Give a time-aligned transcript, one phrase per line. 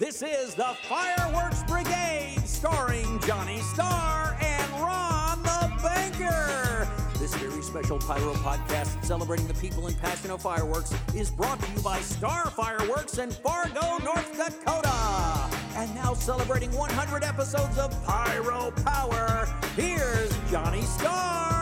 [0.00, 6.88] This is the Fireworks Brigade, starring Johnny Starr and Ron the Banker.
[7.18, 11.72] This very special Pyro podcast celebrating the people and passion of fireworks is brought to
[11.72, 15.54] you by Star Fireworks in Fargo, North Dakota.
[15.76, 19.46] And now celebrating 100 episodes of Pyro Power,
[19.76, 21.59] here's Johnny Starr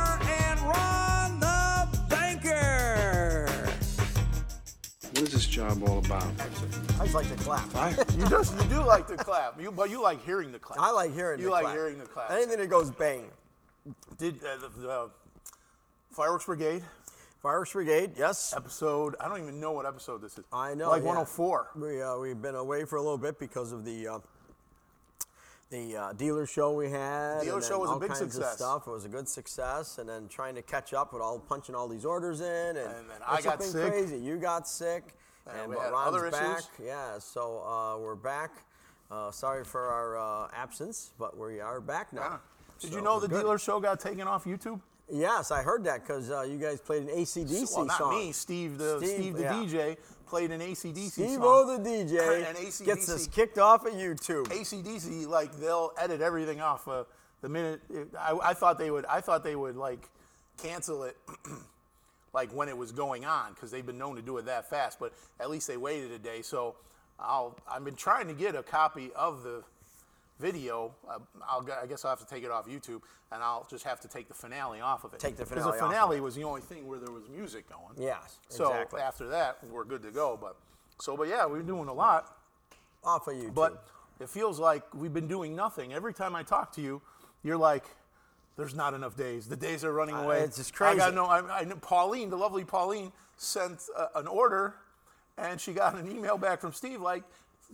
[5.58, 6.22] job all about?
[6.40, 7.68] I just like to clap.
[8.16, 10.78] You just you do like to clap, you, but you like hearing the clap.
[10.78, 11.74] I like hearing You the like clap.
[11.74, 12.30] hearing the clap.
[12.30, 13.24] Anything that goes bang.
[14.18, 15.10] Did uh, the, the
[16.12, 16.84] fireworks brigade
[17.42, 18.52] Fireworks Brigade, yes.
[18.56, 19.14] episode?
[19.20, 20.44] I don't even know what episode this is.
[20.52, 20.90] I know.
[20.90, 21.08] Like yeah.
[21.08, 21.70] 104.
[21.76, 24.18] We uh, we've been away for a little bit because of the uh,
[25.70, 27.42] the uh, dealer show we had.
[27.42, 28.56] Dealer show then was a big kinds of success.
[28.56, 28.86] stuff.
[28.86, 31.88] It was a good success, and then trying to catch up with all punching all
[31.88, 33.90] these orders in, and, And then I it's got sick.
[33.92, 34.18] crazy.
[34.18, 35.14] You got sick,
[35.48, 36.58] And and we had Ron's other back.
[36.58, 36.68] issues.
[36.84, 38.50] Yeah, so uh, we're back.
[39.10, 42.20] Uh, sorry for our uh, absence, but we are back now.
[42.22, 42.38] Yeah.
[42.80, 43.40] Did you know the good.
[43.40, 44.80] dealer show got taken off YouTube?
[45.10, 48.18] Yes, I heard that because uh, you guys played an ACDC well, not song.
[48.18, 48.32] me.
[48.32, 49.52] Steve, the Steve, Steve, the yeah.
[49.52, 49.96] DJ,
[50.26, 51.42] played an ACDC Steve song.
[51.42, 52.84] O the DJ And AC/DC.
[52.84, 54.44] gets us kicked off of YouTube.
[54.48, 57.04] ACDC, like they'll edit everything off uh,
[57.40, 57.80] the minute.
[57.88, 59.06] It, I, I thought they would.
[59.06, 60.10] I thought they would like
[60.58, 61.16] cancel it,
[62.32, 64.98] like when it was going on, because they've been known to do it that fast.
[65.00, 66.42] But at least they waited a day.
[66.42, 66.76] So
[67.18, 67.56] I'll.
[67.70, 69.62] I've been trying to get a copy of the
[70.38, 70.94] video.
[71.08, 71.18] Uh,
[71.48, 71.66] I'll.
[71.82, 73.00] I guess I'll have to take it off YouTube,
[73.32, 75.20] and I'll just have to take the finale off of it.
[75.20, 77.28] Take the because finale the off of finale was the only thing where there was
[77.28, 77.94] music going.
[77.98, 79.00] Yes, So exactly.
[79.00, 80.38] after that, we're good to go.
[80.40, 80.56] But
[81.00, 82.36] so, but yeah, we're doing a lot.
[83.04, 83.54] off of YouTube.
[83.54, 83.84] But
[84.20, 85.92] it feels like we've been doing nothing.
[85.92, 87.00] Every time I talk to you,
[87.44, 87.84] you're like,
[88.58, 89.48] "There's not enough days.
[89.48, 91.00] The days are running away." Uh, it's just crazy.
[91.00, 91.24] I got no.
[91.24, 94.74] I, I know Pauline, the lovely Pauline, sent uh, an order,
[95.38, 97.22] and she got an email back from Steve like.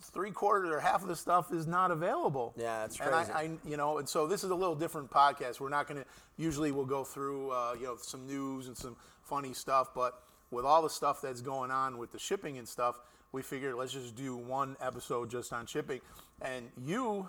[0.00, 2.52] Three quarters or half of the stuff is not available.
[2.56, 3.30] Yeah, it's And crazy.
[3.30, 5.60] I, I, you know, and so this is a little different podcast.
[5.60, 6.06] We're not going to.
[6.36, 9.94] Usually, we'll go through, uh, you know, some news and some funny stuff.
[9.94, 12.98] But with all the stuff that's going on with the shipping and stuff,
[13.30, 16.00] we figured let's just do one episode just on shipping.
[16.42, 17.28] And you,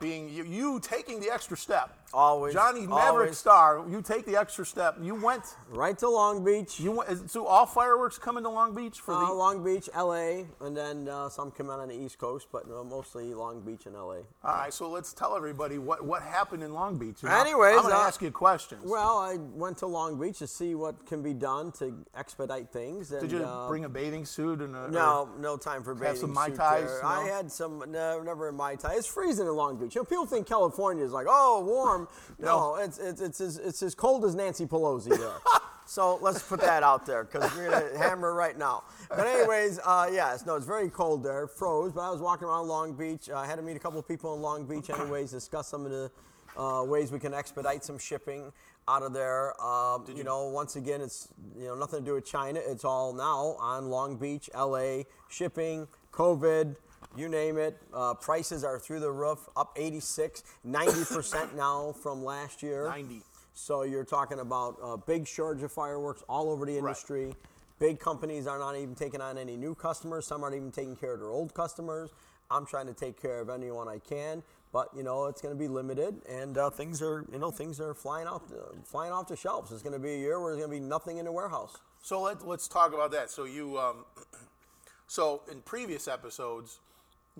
[0.00, 3.38] being you, you taking the extra step, Always, Johnny Maverick always.
[3.38, 4.96] Star, you take the extra step.
[5.02, 5.42] You went.
[5.68, 6.80] right to Long Beach.
[6.80, 7.30] You went.
[7.30, 9.32] So all fireworks coming to Long Beach for uh, the.
[9.34, 12.82] Long Beach, LA, and then uh, some come out on the East Coast, but no,
[12.82, 14.00] mostly Long Beach and LA.
[14.02, 14.72] all right.
[14.72, 17.24] So let's tell everybody what what happened in Long Beach.
[17.24, 18.82] Anyways, I'm going to uh, ask you questions.
[18.84, 23.12] Well, I went to Long Beach to see what can be done to expedite things.
[23.12, 26.08] And, Did you uh, bring a bathing suit and a, No, no time for bathing
[26.08, 27.08] Have some Mai Tais, no?
[27.08, 28.94] I had some, no, never in Mai Tai.
[28.94, 29.87] It's freezing in Long Beach.
[29.94, 32.08] You know, people think California is like, oh, warm.
[32.40, 35.40] No, it's, it's, it's, as, it's as cold as Nancy Pelosi there.
[35.86, 38.84] so let's put that out there because we're going to hammer right now.
[39.08, 41.48] But anyways, uh, yes, no, it's very cold there.
[41.48, 43.28] Froze, but I was walking around Long Beach.
[43.28, 45.90] I had to meet a couple of people in Long Beach anyways, discuss some of
[45.90, 46.10] the
[46.56, 48.52] uh, ways we can expedite some shipping
[48.88, 49.60] out of there.
[49.62, 52.60] Um, you, know, once again, it's you know nothing to do with China.
[52.64, 56.76] It's all now on Long Beach, LA, shipping, COVID,
[57.16, 57.80] you name it.
[57.92, 62.88] Uh, prices are through the roof, up 86, 90% now from last year.
[62.88, 63.22] 90.
[63.54, 67.26] So you're talking about a big shortage of fireworks all over the industry.
[67.26, 67.36] Right.
[67.80, 70.26] Big companies are not even taking on any new customers.
[70.26, 72.10] Some aren't even taking care of their old customers.
[72.50, 74.42] I'm trying to take care of anyone I can,
[74.72, 77.78] but you know it's going to be limited, and uh, things are you know things
[77.78, 79.70] are flying off the, flying off the shelves.
[79.70, 81.76] It's going to be a year where there's going to be nothing in the warehouse.
[82.00, 83.30] So let, let's talk about that.
[83.30, 84.04] So you, um,
[85.06, 86.78] so in previous episodes,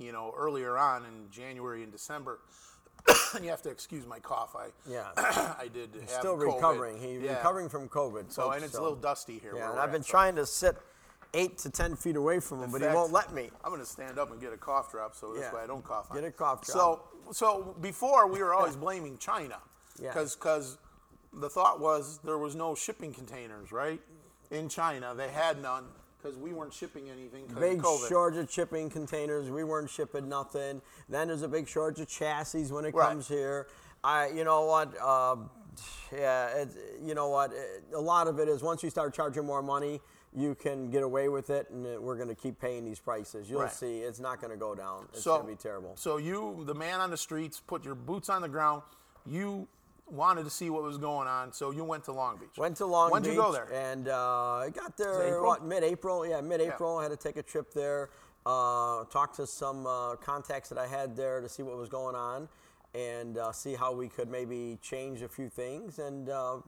[0.00, 2.38] you know, earlier on in January and December,
[3.34, 4.54] and you have to excuse my cough.
[4.56, 5.08] I Yeah.
[5.16, 6.54] I did have Still COVID.
[6.54, 6.98] recovering.
[6.98, 7.36] He's Yeah.
[7.36, 8.32] recovering from COVID.
[8.32, 9.54] So folks, and it's a little dusty here.
[9.56, 10.76] Yeah, and I've been so- trying to sit
[11.34, 13.50] eight to ten feet away from him, In but fact, he won't let me.
[13.62, 15.54] I'm going to stand up and get a cough drop, so this Yeah.
[15.54, 16.12] way I don't cough.
[16.12, 17.12] Get a cough drop.
[17.26, 19.58] So, so before we were always blaming China,
[20.00, 20.08] Yeah.
[20.12, 20.78] because
[21.32, 24.00] the thought was there was no shipping containers, right?
[24.50, 25.90] In China, they had none
[26.20, 29.50] because we weren't shipping anything Big shortage of shipping containers.
[29.50, 30.82] We weren't shipping nothing.
[31.08, 33.08] Then there's a big shortage of chassis when it Right.
[33.08, 33.68] comes here.
[34.02, 34.98] I, you know what?
[35.00, 35.50] Um,
[36.12, 36.68] yeah, it,
[37.02, 37.52] you know what?
[37.52, 40.00] It, a lot of it is once you start charging more money,
[40.34, 43.48] you can get away with it, and it- we're going to keep paying these prices.
[43.50, 43.72] You'll Right.
[43.72, 45.08] see, it's not going to go down.
[45.12, 45.92] It's so, going to be terrible.
[45.96, 48.82] So you, the man on the streets, put your boots on the ground.
[49.24, 49.68] You
[50.10, 52.56] wanted to see what was going on, so you went to Long Beach.
[52.56, 53.12] Went to Long Beach.
[53.12, 53.72] When'd you go there?
[53.72, 55.44] And uh, I got there April?
[55.44, 56.26] what mid-April.
[56.26, 56.98] Yeah, mid-April.
[56.98, 58.10] I had to take a trip there.
[58.46, 62.16] Uh, talk to some uh, contacts that I had there to see what was going
[62.16, 62.48] on,
[62.94, 65.98] and uh, see how we could maybe change a few things.
[65.98, 66.58] And uh,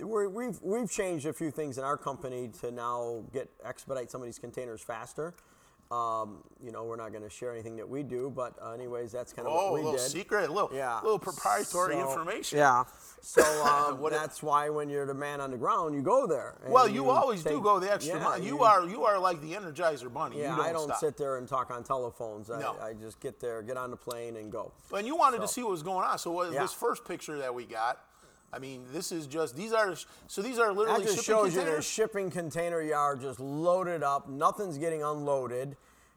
[0.00, 4.20] we're, we've we've changed a few things in our company to now get expedite some
[4.20, 5.34] of these containers faster.
[5.94, 9.12] Um, you know, we're not going to share anything that we do, but uh, anyways,
[9.12, 10.00] that's kind of Oh, what we little did.
[10.00, 10.96] secret, a little, Yeah.
[11.02, 12.58] little proprietary So- information.
[12.58, 12.84] Yeah.
[13.20, 16.56] So um, it- that's why when you're the man on the ground, you go there.
[16.66, 18.42] Well, you, always do go the extra yeah, mile.
[18.42, 20.38] You, are you are like the Energizer Bunny.
[20.40, 20.98] Yeah, you don't I don't stop.
[20.98, 22.50] sit there and talk on telephones.
[22.50, 22.76] I, No.
[22.82, 24.72] I just get there, get on the plane, and go.
[24.92, 26.18] And you wanted to see what was going on.
[26.18, 26.62] So what, Yeah.
[26.62, 28.00] this first picture that we got,
[28.54, 29.94] I mean, this is just these are
[30.28, 34.02] so these are That literally just shipping shows you the shipping container yard just loaded
[34.02, 34.28] up.
[34.28, 35.76] Nothing's getting unloaded.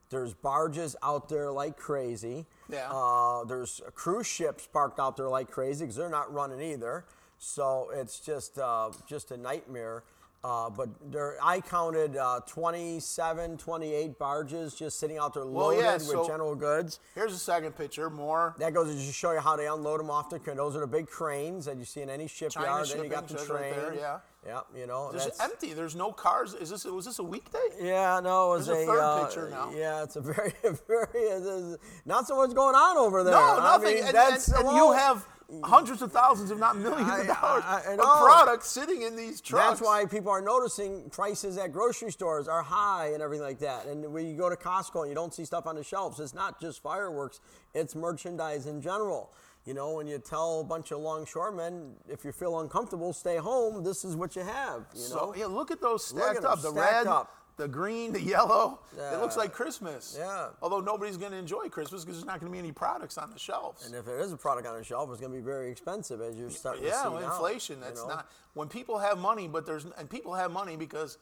[0.09, 2.45] There's barges out there like crazy.
[2.69, 2.89] Yeah.
[2.91, 7.05] Uh, there's cruise ships parked out there like crazy because they're not running either.
[7.39, 10.03] So it's just uh, just a nightmare.
[10.47, 15.81] Uh, but there, I counted uh, 27, 28 barges just sitting out there Well, loaded
[15.81, 17.01] yeah, with general goods.
[17.15, 18.09] Here's a second picture.
[18.09, 18.55] More.
[18.57, 20.55] That goes to just show you how they unload them off the crane.
[20.55, 22.87] Those are the big cranes that you see in any shipyard.
[22.87, 23.75] then you got the says right train.
[23.75, 24.19] there, yeah.
[24.45, 25.09] Yeah, you know.
[25.09, 25.73] Is empty.
[25.73, 26.53] There's no cars.
[26.53, 27.57] Is this was this a weekday?
[27.81, 29.71] Yeah, no, it was There's a a, third uh, picture now.
[29.75, 30.53] Yeah, it's a very,
[30.87, 33.33] very, not so much going on over there.
[33.33, 33.95] No, I nothing.
[33.95, 35.65] mean, and, that's and- and you have Mm.
[35.65, 39.15] hundreds of thousands, if not millions I- of dollars I- I of products sitting in
[39.15, 39.79] these trucks.
[39.79, 43.85] That's why people are noticing prices at grocery stores are high and everything like that.
[43.85, 46.33] And when you go to Costco and you don't see stuff on the shelves, it's
[46.33, 47.39] not just fireworks;
[47.73, 49.31] it's merchandise in general.
[49.63, 53.83] You know, when you tell a bunch of longshoremen, if you feel uncomfortable, stay home.
[53.83, 54.85] This is what you have.
[54.93, 55.35] You So know.
[55.35, 56.61] yeah, look at those Look stacked at 'em up.
[56.61, 57.33] The stacked red, up.
[57.57, 58.79] The green, the yellow.
[58.95, 60.15] It looks like Christmas.
[60.17, 60.49] Yeah.
[60.61, 63.31] Although nobody's going to enjoy Christmas because there's not going to be any products on
[63.31, 63.85] the shelves.
[63.85, 66.21] and if there is a product on the shelf, it's going to be very expensive
[66.21, 67.77] as you're starting to see now, inflation.
[67.79, 68.09] you That's know.
[68.09, 71.17] not when people have money, but there's and people have money because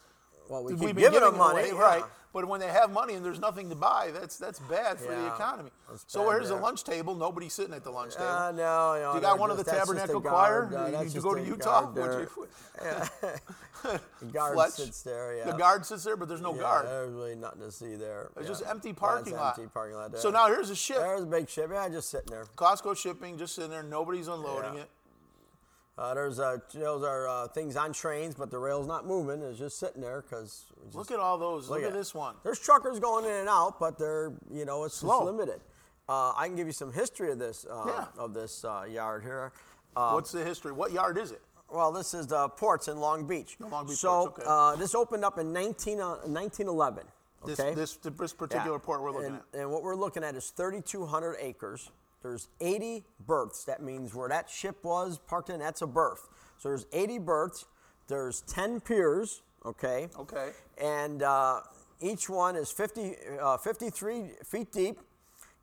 [0.50, 2.00] Well, we we've been giving them money, away, right?
[2.00, 2.06] yeah.
[2.34, 5.28] But when they have money and there's nothing to buy, that's that's bad for the
[5.28, 5.72] economy.
[6.08, 6.60] So the there.
[6.60, 7.16] lunch table?
[7.16, 8.28] Nobody's sitting at the lunch table.
[8.28, 9.12] Uh, no, no.
[9.14, 10.70] Do you got one of the just- tabernacle choir?
[10.76, 11.84] uh, You- you go to Utah?
[11.92, 12.48] guard you-
[13.84, 14.72] The guard Fletch?
[14.72, 15.38] sits there.
[15.38, 15.46] Yeah.
[15.46, 16.88] The guard sits there, but there's no Yeah, guard.
[16.88, 18.30] There's really nothing to see there.
[18.36, 18.48] It's yeah.
[18.50, 19.58] just empty Yeah, parking lot.
[19.58, 20.12] Empty parking lot.
[20.12, 20.20] There.
[20.22, 20.98] So now here's a ship.
[20.98, 21.70] there's a big ship.
[21.72, 22.46] Yeah, just sitting there.
[22.58, 23.84] Costco shipping, just sitting there.
[23.84, 24.82] Nobody's unloading Yeah.
[24.82, 24.90] it.
[25.98, 29.42] Uh, there's uh, those are uh, things on trains, but the rail's not moving.
[29.42, 30.66] It's just sitting there because.
[30.94, 31.70] Look at all those.
[31.70, 32.36] Look, at this one.
[32.44, 35.24] There's truckers going in and out, but they're you know it's Slow.
[35.24, 35.62] limited.
[36.10, 38.06] Uh, I can give you some history of this uh, Yeah.
[38.24, 39.54] of this uh, yard here.
[39.96, 40.74] Uh, What's the history?
[40.74, 41.42] What yard is it?
[41.72, 43.56] Well, this is the ports in Long Beach.
[43.58, 44.48] The Long Beach so ports, okay.
[44.48, 47.04] uh, this opened up in 19, uh, 1911.
[47.46, 47.74] This Okay.
[47.74, 48.84] this this particular Yeah.
[48.86, 49.60] port we're looking and, at.
[49.62, 51.90] And what we're looking at is 3,200 acres.
[52.26, 53.66] There's 80 berths.
[53.66, 56.28] That means where that ship was parked in, that's a berth.
[56.58, 57.66] So there's 80 berths.
[58.08, 59.44] There's 10 piers.
[59.64, 60.10] Okay.
[60.18, 60.50] Okay.
[60.82, 61.62] And uh,
[62.02, 65.02] each one is 50, uh, 53 feet deep.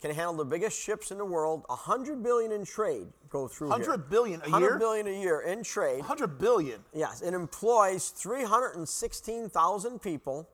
[0.01, 1.65] Can handle the biggest ships in the world.
[1.67, 3.79] 100 billion in trade go through here.
[3.79, 4.79] 100 billion a 100 year?
[4.79, 5.99] billion a year in trade.
[5.99, 6.79] 100 billion.
[6.95, 10.49] Yes, it employs 316,000 people.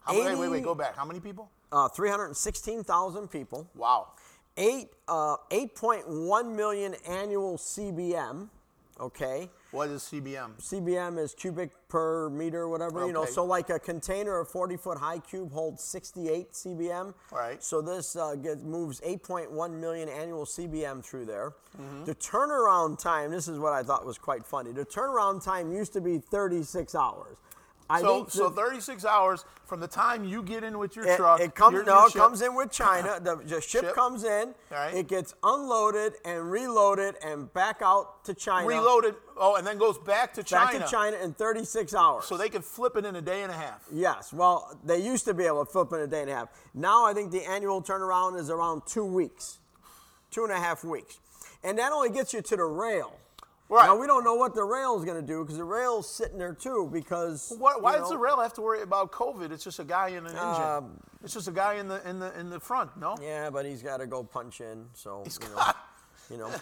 [0.00, 0.96] How many, wait, wait, wait, go back.
[0.96, 1.50] How many people?
[1.72, 3.68] Uh, 316,000 people.
[3.74, 4.12] Wow.
[4.56, 8.48] Eight, uh, 8.1 million annual CBM.
[8.98, 10.52] Okay, What is CBM?
[10.58, 13.24] CBM is cubic per meter, whatever you know.
[13.24, 13.32] Okay.
[13.32, 17.12] So like a container of 40 foot high cube holds 68 CBM.
[17.30, 17.62] Right.
[17.62, 21.52] So this uh, gets, moves 8.1 million annual CBM through there.
[21.78, 22.04] Mm-hmm.
[22.04, 23.30] The turnaround time.
[23.30, 24.72] This is what I thought was quite funny.
[24.72, 27.36] The turnaround time used to be 36 hours.
[27.88, 31.06] I So, think so the- 36 hours from the time you get in with your
[31.06, 31.40] It, truck.
[31.40, 33.20] it comes your- no, your it comes in with China.
[33.22, 33.94] The, the ship, Ship.
[33.94, 34.54] comes in.
[34.70, 34.94] Right.
[34.94, 38.66] It gets unloaded and reloaded and back out to China.
[38.66, 39.14] reloaded.
[39.36, 40.78] Oh, and then goes back to China.
[40.78, 42.24] back to China in 36 hours.
[42.24, 43.84] So they can flip it in a day and a half.
[43.92, 44.32] yes.
[44.32, 46.48] Well, they used to be able to flip it in a day and a half.
[46.74, 49.58] Now I think the annual turnaround is around two weeks,
[50.30, 51.20] two and a half weeks,
[51.62, 53.16] and that only gets you to the rail.
[53.68, 53.86] Right.
[53.86, 56.38] Now we don't know what the rail is going to do because the rail's sitting
[56.38, 56.88] there too.
[56.92, 59.50] Because Why, why you does the rail have to worry about COVID?
[59.50, 60.40] It's just a guy in an engine.
[60.40, 62.96] Um, it's just a guy in the in the in the front.
[62.96, 63.16] No.
[63.20, 64.84] Yeah, but he's got to go punch in.
[64.94, 65.56] So He's you know.
[65.56, 65.76] got.
[66.30, 66.48] you know.
[66.50, 66.58] He's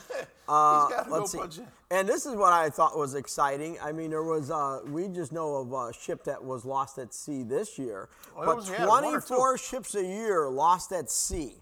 [0.48, 1.38] Uh, got to go let's see.
[1.38, 1.66] punch in.
[1.90, 3.76] And this is what I thought was exciting.
[3.82, 7.12] I mean, there was uh, we just know of a ship that was lost at
[7.12, 9.26] sea this year, it but was- yeah, one or two.
[9.36, 11.56] 24 ships a year lost at sea.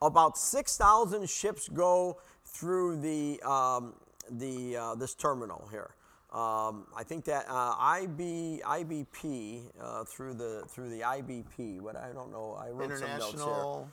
[0.00, 3.94] About 6,000 ships go through the um,
[4.30, 5.90] the uh, this terminal here.
[6.32, 11.80] Um, I think that uh, IB IBP uh, through the through the IBP.
[11.80, 12.58] What I don't know.
[12.60, 13.88] I wrote some notes here International.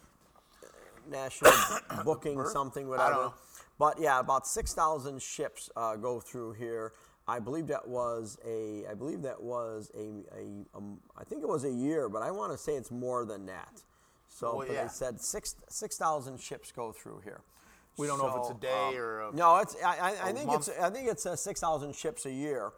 [1.09, 1.53] national
[2.03, 3.11] booking something whatever.
[3.11, 3.33] know.
[3.79, 6.93] But yeah, about six thousand ships uh, go through here.
[7.27, 8.85] I believe that was a.
[8.89, 10.25] I believe that was a.
[10.37, 13.25] a um, I think it was a year, but I want to say it's more
[13.25, 13.81] than that.
[14.27, 14.83] So, Well, but yeah.
[14.83, 17.41] they said six six thousand ships go through here.
[17.97, 19.75] We don't know if it's a day um, or a, no, it's.
[19.83, 20.67] I, I, I a think month?
[20.67, 20.79] it's.
[20.79, 22.71] I think it's uh, six thousand ships a year.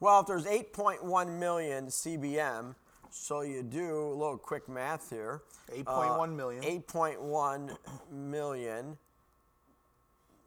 [0.00, 2.74] Well, if there's 8.1 million CBM,
[3.10, 5.42] So you do a little quick math here.
[5.74, 6.62] 8.1 million.
[6.64, 7.76] 8.1
[8.10, 8.96] million.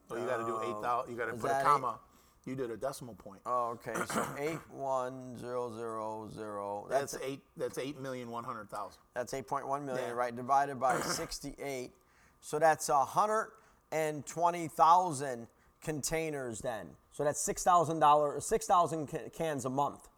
[0.10, 1.12] So you got to do eight thousand.
[1.12, 2.00] You got to put a that eight- comma.
[2.46, 3.40] You did a decimal point.
[3.46, 3.94] Oh, okay.
[4.14, 6.88] So eight one zero zero zero.
[6.90, 7.40] that's That's eight.
[7.56, 9.00] That's eight million one hundred thousand.
[9.14, 10.14] that's 8.1 million, Yeah.
[10.14, 10.36] right?
[10.36, 11.92] Divided by 68.
[12.42, 12.90] So that's
[13.94, 15.48] 120,000
[15.84, 16.88] containers then.
[17.12, 20.10] So that's six thousand dollars, six thousand cans a month.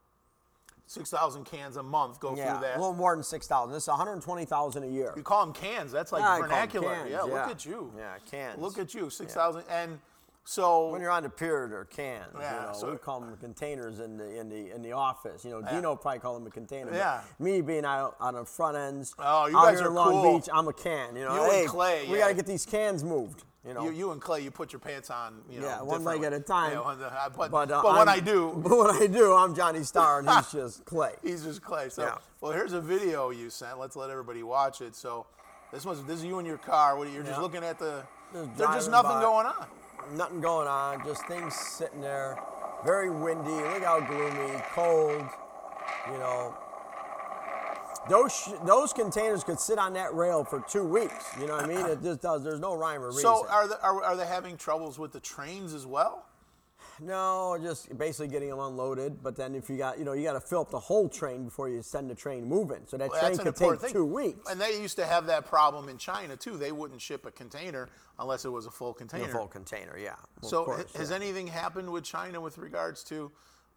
[0.88, 2.78] Six thousand cans a month go Yeah, through that.
[2.78, 3.74] a little more than six thousand.
[3.74, 5.14] This is 120,000 a year.
[5.18, 5.92] you call them cans.
[5.92, 6.96] That's like Yeah, I call 'em vernacular.
[6.96, 7.34] cans, yeah, yeah.
[7.34, 7.92] Look at you.
[7.98, 8.62] Yeah, cans.
[8.62, 9.10] Look at you.
[9.10, 9.64] Six thousand.
[9.68, 10.00] And
[10.46, 12.32] so when you're on the pier, they're cans.
[12.40, 15.44] Yeah, you know, so- we call them containers in the in the in the office.
[15.44, 15.72] You know, Yeah.
[15.76, 16.94] Dino probably call them a container.
[16.94, 17.22] Yeah.
[17.40, 19.16] Me being out on the front ends.
[19.20, 20.38] Oh, you guys are Long cool.
[20.40, 21.16] Beach, I'm a can.
[21.18, 22.20] You know, You and hey, Clay, we yeah.
[22.26, 23.44] got to get these cans moved.
[23.68, 23.84] You know.
[23.86, 25.42] you, you and Clay, you put your pants on.
[25.50, 26.74] You know, yeah, one leg at a time.
[26.74, 29.56] Yeah, one- uh, but but, uh, but when I'm- do, but when I do, I'm
[29.56, 31.14] Johnny Starr and he's just Clay.
[31.24, 31.90] He's just Clay.
[31.90, 32.18] So, Yeah.
[32.42, 33.80] well, here's a video you sent.
[33.80, 34.96] Let's let everybody watch it.
[34.96, 35.26] So,
[35.74, 36.96] this was this is you in your car.
[36.96, 38.04] What, you're just looking at the.
[38.34, 39.22] Just There's just nothing by.
[39.22, 39.66] going on.
[40.16, 41.04] Nothing going on.
[41.06, 42.38] Just things sitting there.
[42.86, 43.50] Very windy.
[43.50, 45.26] Look how gloomy, cold.
[46.12, 46.56] You know.
[48.10, 51.26] Those sh- those containers could sit on that rail for two weeks.
[51.40, 51.86] You know what I mean?
[51.86, 52.44] It just does.
[52.44, 53.24] There's no rhyme or reason.
[53.24, 56.26] So, are, the, are are they having troubles with the trains as well?
[57.02, 59.22] No, just basically getting them unloaded.
[59.22, 61.44] But then if you got, you know, you got to fill up the whole train
[61.44, 62.82] before you send the train moving.
[62.86, 63.92] So that Well, train could take thing.
[63.92, 64.50] two weeks.
[64.50, 66.58] And they used to have that problem in China too.
[66.58, 69.26] They wouldn't ship a container unless it was a full container.
[69.28, 70.16] The full container, yeah.
[70.42, 71.18] Well, So course, has yeah.
[71.18, 73.30] anything happened with China with regards to,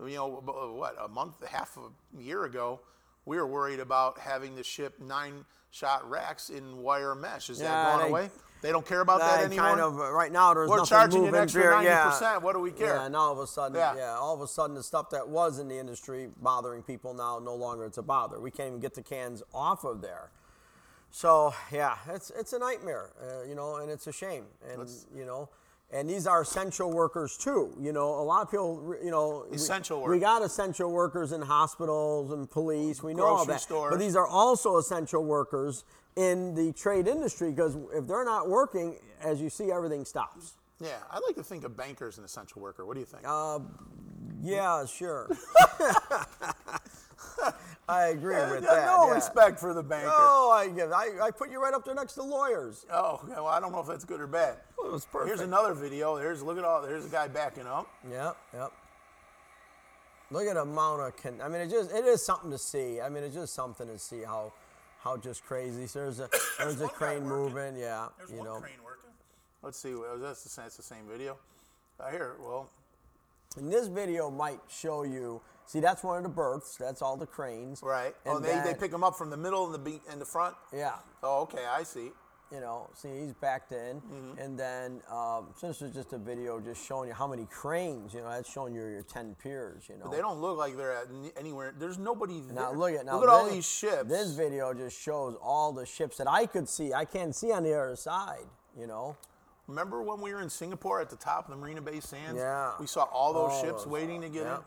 [0.04, 2.80] you know, what a month, half a year ago,
[3.28, 7.50] we were worried about having to ship nine shot racks in wire mesh.
[7.50, 8.30] Is Yeah, that going away?
[8.62, 9.66] They don't care about that That anymore.
[9.68, 10.52] kind of uh, right now.
[10.54, 11.42] There's We're nothing charging you an moving.
[11.44, 12.97] extra Beer- 90%, what do we care?
[12.97, 13.94] Yeah, and all of a sudden, Yeah.
[13.94, 14.16] yeah.
[14.16, 17.54] all of a sudden, the stuff that was in the industry bothering people now no
[17.54, 18.40] longer it's a bother.
[18.40, 20.30] We can't even get the cans off of there.
[21.11, 25.25] So yeah, it's it's a nightmare, uh, you know, and it's a shame, and you
[25.25, 25.49] know.
[25.90, 27.75] And these are essential workers too.
[27.80, 30.21] You know, a lot of people, you know, we- Essential We work.
[30.21, 33.02] got essential workers in hospitals and police.
[33.02, 33.61] We know all that.
[33.62, 33.90] stores.
[33.92, 35.85] But these are also essential workers
[36.16, 40.54] in the trade industry because if they're not working, as you see, everything stops.
[40.80, 42.85] yeah, I like to think of bankers as an essential worker.
[42.85, 43.23] What do you think?
[43.26, 43.61] Uh,
[44.42, 45.28] Yeah, sure.
[47.90, 48.87] I agree with Yeah, that.
[48.87, 49.14] no yeah.
[49.14, 50.11] respect for the banker.
[50.12, 50.92] Oh, I give.
[50.92, 52.85] I, I put you right up there next to lawyers.
[52.92, 54.57] Oh, well, I don't know if that's good or bad.
[54.88, 56.16] It was Here's another video.
[56.16, 56.80] There's look at all.
[56.80, 57.90] There's a guy backing up.
[58.11, 58.73] Yep, yep.
[60.30, 61.16] Look at the amount of.
[61.16, 62.99] Con- I mean, it just it is something to see.
[62.99, 64.52] I mean, it's just something to see how
[65.00, 65.87] how just crazy.
[65.87, 67.76] So there's a there's a crane moving.
[67.76, 68.61] Yeah, There's you one know.
[68.61, 69.11] crane working.
[69.62, 69.92] Let's see.
[70.23, 71.37] That's the, that's the same video.
[72.00, 72.37] Uh, I hear.
[72.40, 72.71] Well,
[73.59, 75.42] And this video might show you.
[75.66, 76.76] See, that's one of the berths.
[76.76, 77.83] That's all the cranes.
[77.83, 78.14] right.
[78.25, 80.25] oh, And they, they pick them up from the middle and the be- and the
[80.25, 80.54] front.
[80.73, 80.95] Yeah.
[81.23, 81.64] Oh, okay.
[81.71, 82.11] I see.
[82.52, 84.38] You know, see he's backed in, Mm-hmm.
[84.38, 88.20] and then um, since it's just a video just showing you how many cranes, you
[88.20, 90.04] know, that's showing you your ten piers, you know.
[90.04, 91.74] But they don't look like they're at anywhere.
[91.78, 92.54] There's nobody there.
[92.54, 93.14] now look at now.
[93.20, 94.08] Look at all this- these ships.
[94.08, 96.94] This video just shows all the ships that I could see.
[96.94, 98.46] I can't see on the other side,
[98.78, 99.16] you know.
[99.66, 102.38] Remember when we were in Singapore at the top of the Marina Bay Sands?
[102.38, 102.72] Yeah.
[102.80, 103.86] We saw all those All ships those.
[103.92, 104.56] waiting to get Yeah.
[104.56, 104.62] in.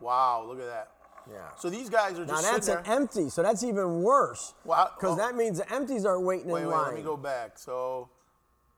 [0.00, 0.90] Wow, look at that.
[1.30, 1.48] Yeah.
[1.56, 2.94] So these guys are just now that's an there.
[2.96, 4.54] empty, so that's even worse.
[4.64, 5.16] Wow, Because oh.
[5.16, 6.86] that means the empties are waiting wait, in wait, line.
[6.88, 7.58] let me go back.
[7.58, 8.08] So,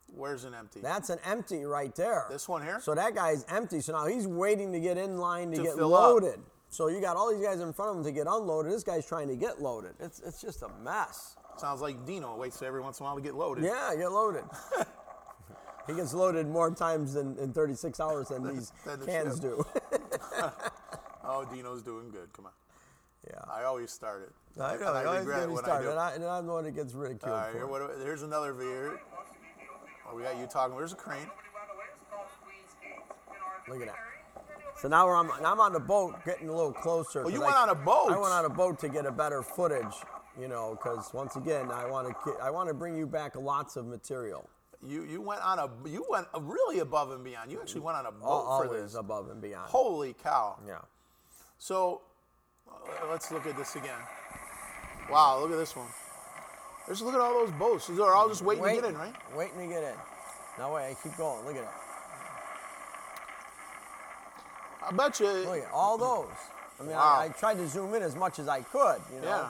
[0.08, 0.80] where's an empty?
[0.80, 2.26] That's an empty right there.
[2.30, 2.80] This one here?
[2.80, 3.80] So that guy's empty.
[3.80, 6.02] So now he's waiting to get in line to, To get fill up.
[6.02, 6.40] loaded.
[6.70, 8.72] So you got all these guys in front of him to get unloaded.
[8.72, 9.92] This guy's trying to get loaded.
[10.00, 11.36] It's it's just a mess.
[11.56, 13.64] Sounds like Dino waits every once in a while to get loaded.
[13.64, 14.44] Yeah, get loaded.
[15.86, 19.42] he gets loaded more times than in 36 hours than these Than the cans ship.
[19.42, 19.66] do.
[21.44, 22.32] Dino's doing good.
[22.32, 22.52] Come on.
[23.28, 23.40] yeah.
[23.50, 24.60] I always start it.
[24.60, 24.88] I know.
[24.88, 26.26] And I always regret get when started, I and, do.
[26.26, 28.98] I, and I'm the one that gets ridiculed All right, here, what, here's another video.
[30.10, 30.74] Oh, we got you talking.
[30.74, 31.28] Where's the crane?
[33.68, 33.96] Look at that.
[34.80, 37.24] So now we're on, now I'm on the boat, getting a little closer.
[37.24, 38.10] Oh, you went I, on a boat?
[38.10, 39.94] I went on a boat to get a better footage,
[40.40, 43.76] you know, because once again, I want to I want to bring you back lots
[43.76, 44.48] of material.
[44.82, 47.52] You you went on a you went really above and beyond.
[47.52, 48.94] You actually went on a boat Al- for Always this.
[48.94, 49.68] above and beyond.
[49.68, 50.58] Holy cow!
[50.66, 50.78] Yeah.
[51.60, 52.00] So
[52.66, 52.72] uh,
[53.10, 54.00] let's look at this again.
[55.10, 55.86] Wow, look at this one.
[56.88, 57.86] Just look at all those boats.
[57.86, 59.14] They're all just waiting to get in, right?
[59.36, 59.94] Waiting to get in.
[60.58, 61.44] No way, keep going.
[61.44, 61.68] Look at it.
[64.88, 65.26] I bet you.
[65.26, 66.26] Look at all those.
[66.80, 67.18] I mean, Wow.
[67.20, 69.26] I, I tried to zoom in as much as I could, you know.
[69.28, 69.48] Yeah.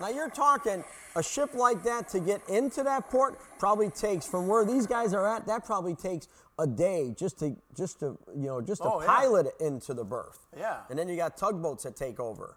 [0.00, 0.82] Now you're talking,
[1.16, 5.12] a ship like that to get into that port probably takes from where these guys
[5.14, 5.46] are at.
[5.46, 9.06] That probably takes a day just to just to you know just to Oh, yeah.
[9.06, 10.46] pilot it into the berth.
[10.56, 10.80] Yeah.
[10.90, 12.56] And then you got tugboats that take over.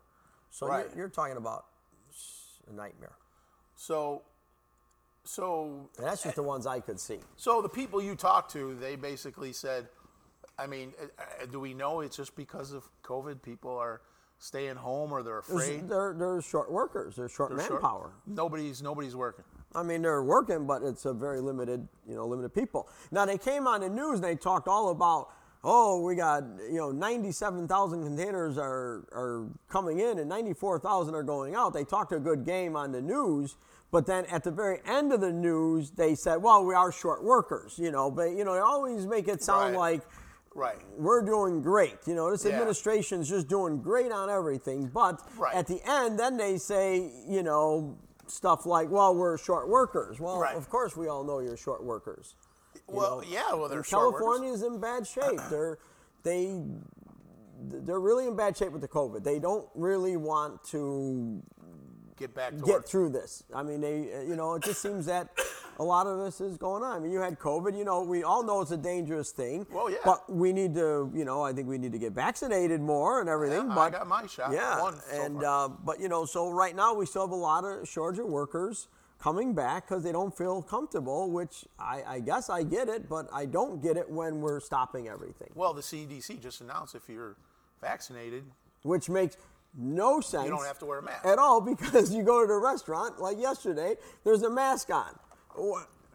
[0.50, 0.86] So Right.
[0.90, 1.66] you're, you're talking about
[2.70, 3.16] a nightmare.
[3.76, 4.22] So,
[5.24, 7.20] so And that's just the ones I could see.
[7.38, 9.88] So the people you talked to, they basically said,
[10.60, 11.06] I mean, uh,
[11.42, 13.42] uh, do we know it's just because of COVID?
[13.42, 14.02] People are
[14.44, 15.88] staying home or they're afraid.
[15.88, 17.16] They're, they're short workers.
[17.16, 17.82] They're short They're short?
[17.82, 18.12] manpower.
[18.28, 19.46] Nobody's nobody's working.
[19.74, 22.90] I mean, they're working, but it's a very limited, you know, limited people.
[23.12, 25.30] Now they came on the news and they talked all about,
[25.64, 31.56] oh, we got, you know, 97,000 containers are are coming in and 94,000 are going
[31.56, 31.74] out.
[31.74, 33.56] They talked a good game on the news,
[33.92, 37.24] but then at the very end of the news, they said, well, we are short
[37.24, 39.94] workers, you know, but you know, they always make it sound Right.
[39.96, 40.02] like
[40.56, 40.78] Right.
[40.98, 41.98] we're doing great.
[42.06, 42.52] You know, this Yeah.
[42.52, 44.88] administration's just doing great on everything.
[44.88, 45.56] But Right.
[45.56, 50.20] at the end, then they say, you know, stuff like, well, we're short workers.
[50.20, 50.56] Well, Right.
[50.56, 52.36] of course, we all know you're short workers.
[52.88, 54.20] You Well, know, yeah, well, they're short workers.
[54.22, 55.40] California's in bad shape.
[55.50, 55.80] they're
[56.24, 56.62] they
[57.66, 59.24] they're really in bad shape with the COVID.
[59.24, 61.42] They don't really want to
[62.18, 62.88] Get back to get work.
[62.88, 63.44] through this.
[63.54, 65.30] I mean, they, you know, it just seems that
[65.80, 66.96] a lot of this is going on.
[66.96, 67.78] I mean, you had COVID.
[67.78, 69.66] You know, we all know it's a dangerous thing.
[69.72, 69.98] Well, yeah.
[70.06, 73.30] But we need to, you know, I think we need to get vaccinated more and
[73.30, 73.68] everything.
[73.68, 74.52] Yeah, I got my shot.
[74.52, 77.36] Yeah, One so and uh, but you know, so right now we still have a
[77.36, 78.88] lot of shortage of workers
[79.20, 81.30] coming back because they don't feel comfortable.
[81.32, 85.08] Which I, I guess I get it, but I don't get it when we're stopping
[85.08, 85.50] everything.
[85.56, 87.36] Well, the CDC just announced if you're
[87.82, 88.44] vaccinated,
[88.84, 89.38] which makes
[89.76, 90.44] no sense.
[90.46, 91.26] You don't have to wear a mask.
[91.26, 93.96] at all because you go to the restaurant like yesterday.
[94.24, 95.18] There's a mask on.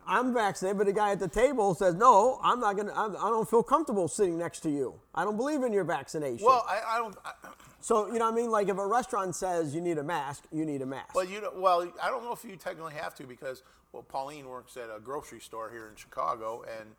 [0.07, 2.93] I'm vaccinated, but the guy at the table says, "No, I'm not gonna.
[2.95, 4.95] I'm, I don't feel comfortable sitting next to you.
[5.15, 7.17] I don't believe in your vaccination." well, I, I don't.
[7.25, 7.33] I,
[7.81, 8.51] so you know what I mean?
[8.51, 11.15] Like if a restaurant says you need a mask, you need a mask.
[11.15, 14.49] Well, you know, well, I don't know if you technically have to because well, Pauline
[14.49, 16.91] works at a grocery store here in Chicago, and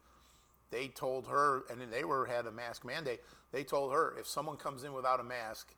[0.72, 3.22] they told her, and then they were had a mask mandate.
[3.52, 5.74] They told her if someone comes in without a mask,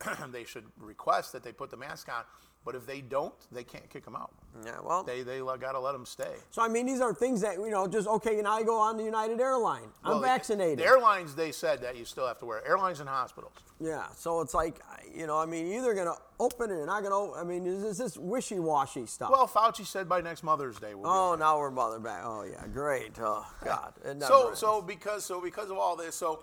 [0.32, 2.24] they should request that they put the mask on.
[2.64, 4.30] But if they don't, they can't kick them out.
[4.66, 6.34] yeah, well, They they got to let them stay.
[6.50, 8.42] so I mean, these are things that you know, just okay.
[8.42, 9.88] Now I go on the United Airline.
[10.04, 10.78] I'm Well, vaccinated.
[10.80, 12.66] The airlines they said that you still have to wear.
[12.66, 13.52] Airlines and hospitals.
[13.80, 14.80] Yeah, so it's like,
[15.14, 17.38] you know, I mean, either going to open it or not going to.
[17.40, 19.30] I mean, is this wishy-washy stuff?
[19.30, 20.94] Well, Fauci said by next Mother's Day.
[20.96, 22.22] We'll oh, now we're mother back.
[22.24, 23.12] Oh yeah, great.
[23.20, 23.94] Oh God.
[24.04, 24.58] It never So ends.
[24.58, 26.40] so because so because of all this, so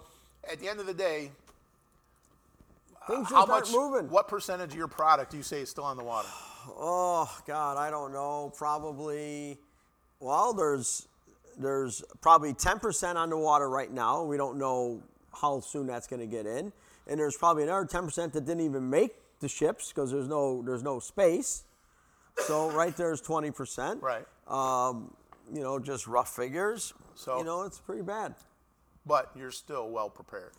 [0.49, 1.31] at the end of the day,
[3.07, 3.73] things how just much?
[3.73, 4.09] aren't moving.
[4.09, 6.27] What percentage of your product do you say is still on the water?
[6.77, 8.51] Oh God, I don't know.
[8.57, 9.59] Probably.
[10.19, 11.07] Well, there's
[11.57, 14.23] there's probably 10% on the water right now.
[14.23, 15.01] We don't know
[15.33, 16.73] how soon that's going to get in,
[17.07, 20.83] and there's probably another 10% that didn't even make the ships because there's no there's
[20.83, 21.63] no space.
[22.37, 24.01] So right there's 20%.
[24.01, 24.25] Right.
[24.47, 25.13] Um,
[25.53, 26.93] you know, just rough figures.
[27.15, 28.35] So- you know, it's pretty bad.
[29.05, 30.51] But you're still well prepared.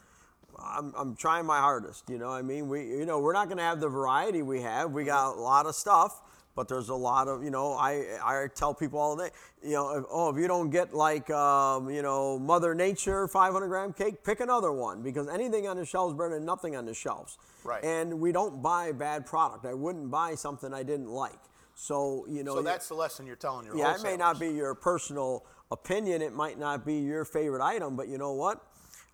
[0.58, 2.08] I'm, I'm trying my hardest.
[2.08, 4.60] You know, I mean, we, you know, we're not going to have the variety we
[4.62, 4.92] have.
[4.92, 6.22] We got a lot of stuff,
[6.54, 9.30] but there's a lot of, you know, I, I tell people all the day,
[9.62, 13.68] you know, if, oh, if you don't get like, um, you know, Mother Nature 500
[13.68, 16.94] gram cake, pick another one because anything on the shelves better than nothing on the
[16.94, 17.38] shelves.
[17.64, 17.84] Right.
[17.84, 19.66] And we don't buy bad product.
[19.66, 21.40] I wouldn't buy something I didn't like.
[21.74, 24.48] So, you know, So that's the lesson you're telling your yeah, it may not be
[24.48, 26.22] your personal opinion.
[26.22, 28.64] It might not be your favorite item, but you know what?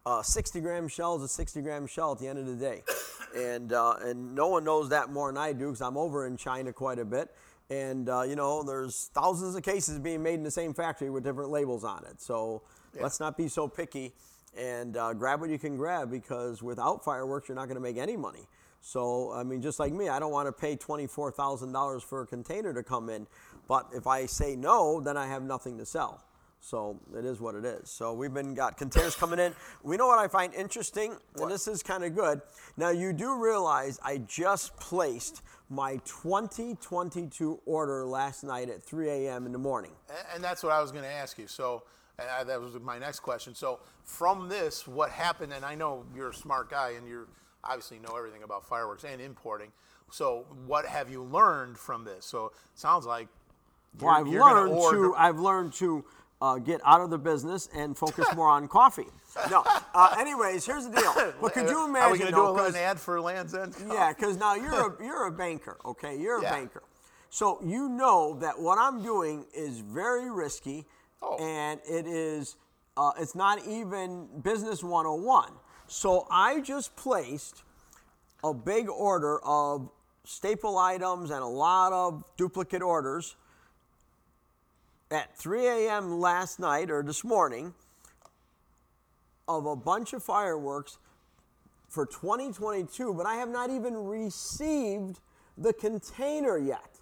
[0.04, 2.82] Uh, 60 gram shell is a 60 gram shell at the end of the day,
[3.36, 6.36] and uh, and no one knows that more than I do because I'm over in
[6.36, 7.30] China quite a bit,
[7.70, 11.22] and uh, you know there's thousands of cases being made in the same factory with
[11.22, 12.20] different labels on it.
[12.20, 12.62] So
[13.00, 14.12] let's not be so picky
[14.58, 17.96] and uh, grab what you can grab because without fireworks you're not going to make
[17.96, 18.48] any money.
[18.80, 22.22] So I mean, just like me, I don't want to pay twenty-four thousand dollars for
[22.22, 23.28] a container to come in,
[23.68, 26.24] but if I say no, then I have nothing to sell.
[26.64, 27.90] So it is what it is.
[27.90, 29.52] So we've been got containers coming in.
[29.82, 32.40] We know what I find interesting, and this is kind of good.
[32.76, 39.44] Now you do realize I just placed my 2022 order last night at 3 a.m.
[39.44, 39.90] in the morning.
[40.32, 41.48] And that's what I was going to ask you.
[41.48, 41.82] So
[42.38, 43.56] I, that was my next question.
[43.56, 45.52] So from this, what happened?
[45.52, 47.26] And I know you're a smart guy, and you
[47.64, 49.72] obviously know everything about fireworks and importing.
[50.12, 52.24] So what have you learned from this?
[52.24, 53.26] So it sounds like
[53.98, 56.04] Well, I've learned order- to I've learned to
[56.42, 59.06] uh, get out of the business and focus more on coffee.
[59.48, 59.62] No.
[59.94, 61.32] Uh, anyways, here's the deal.
[61.40, 62.08] But could you imagine?
[62.08, 63.74] Are we going to do an ad for Land's End?
[63.88, 66.18] Yeah, because now you're a you're a banker, okay?
[66.18, 66.50] You're a Yeah.
[66.50, 66.82] banker,
[67.30, 70.84] so you know that what I'm doing is very risky,
[71.22, 71.36] Oh.
[71.38, 72.56] and it is
[72.96, 75.52] uh, it's not even business 101.
[75.86, 77.62] So I just placed
[78.42, 79.88] a big order of
[80.24, 83.36] staple items and a lot of duplicate orders
[85.14, 86.18] at 3 a.m.
[86.20, 87.74] last night or this morning
[89.46, 90.98] of a bunch of fireworks
[91.88, 95.20] for 2022, but I have not even received
[95.58, 97.00] the container yet.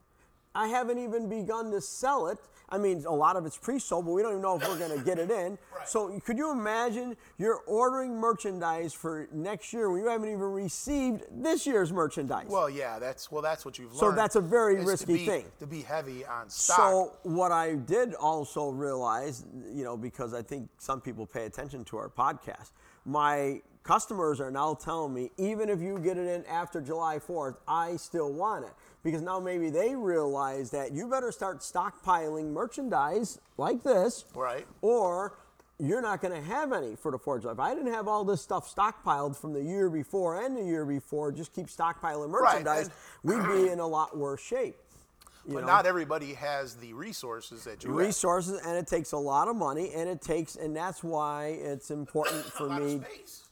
[0.54, 2.38] I haven't even begun to sell it.
[2.72, 4.96] I mean, a lot of it's pre-sold, but we don't even know if we're going
[4.96, 5.58] to get it in.
[5.86, 11.22] So, could you imagine you're ordering merchandise for next year when you haven't even received
[11.30, 12.48] this year's merchandise?
[12.50, 13.98] Well, yeah, that's well, that's what you've learned.
[14.00, 15.44] So that's a very is to risky be- thing.
[15.58, 16.76] to be heavy on stock.
[16.76, 21.82] So what I did also realize, you know, because I think some people pay attention
[21.86, 22.72] to our podcast,
[23.06, 27.56] my customers are now telling me even if you get it in after July 4th,
[27.66, 28.72] I still want it.
[29.02, 34.24] Because now maybe they realize that you better start stockpiling merchandise like this.
[34.34, 34.66] Right.
[34.82, 35.38] Or
[35.78, 37.52] you're not going to have any for the 4th of July.
[37.52, 40.84] If I didn't have all this stuff stockpiled from the year before and the year
[40.84, 42.90] before, just keep stockpiling merchandise,
[43.22, 44.76] we'd be in a lot worse shape.
[45.46, 45.68] You but know?
[45.68, 47.98] not everybody has the resources that you have.
[47.98, 51.90] resources and it takes a lot of money and it takes and that's why it's
[51.90, 53.00] important for me.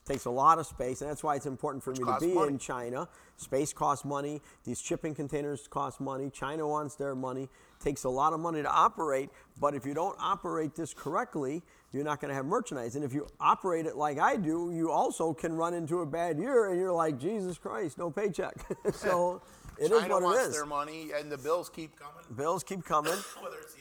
[0.09, 2.49] Takes a lot of space and that's why it's important for me to be money.
[2.55, 3.07] in china.
[3.37, 4.41] Space costs money.
[4.65, 6.31] These shipping containers cost money.
[6.31, 7.49] China wants their money.
[7.79, 9.29] Takes a lot of money to operate
[9.61, 12.97] but if you don't operate this correctly you're not going to have merchandise.
[12.97, 16.39] And if you operate it like i do you also can run into a bad
[16.39, 18.55] year and you're like jesus christ no paycheck.
[18.95, 19.43] So
[19.79, 20.55] it is China what wants it is.
[20.55, 22.25] their money, and the bills keep coming.
[22.37, 23.13] bills keep coming.
[23.41, 23.77] Whether it's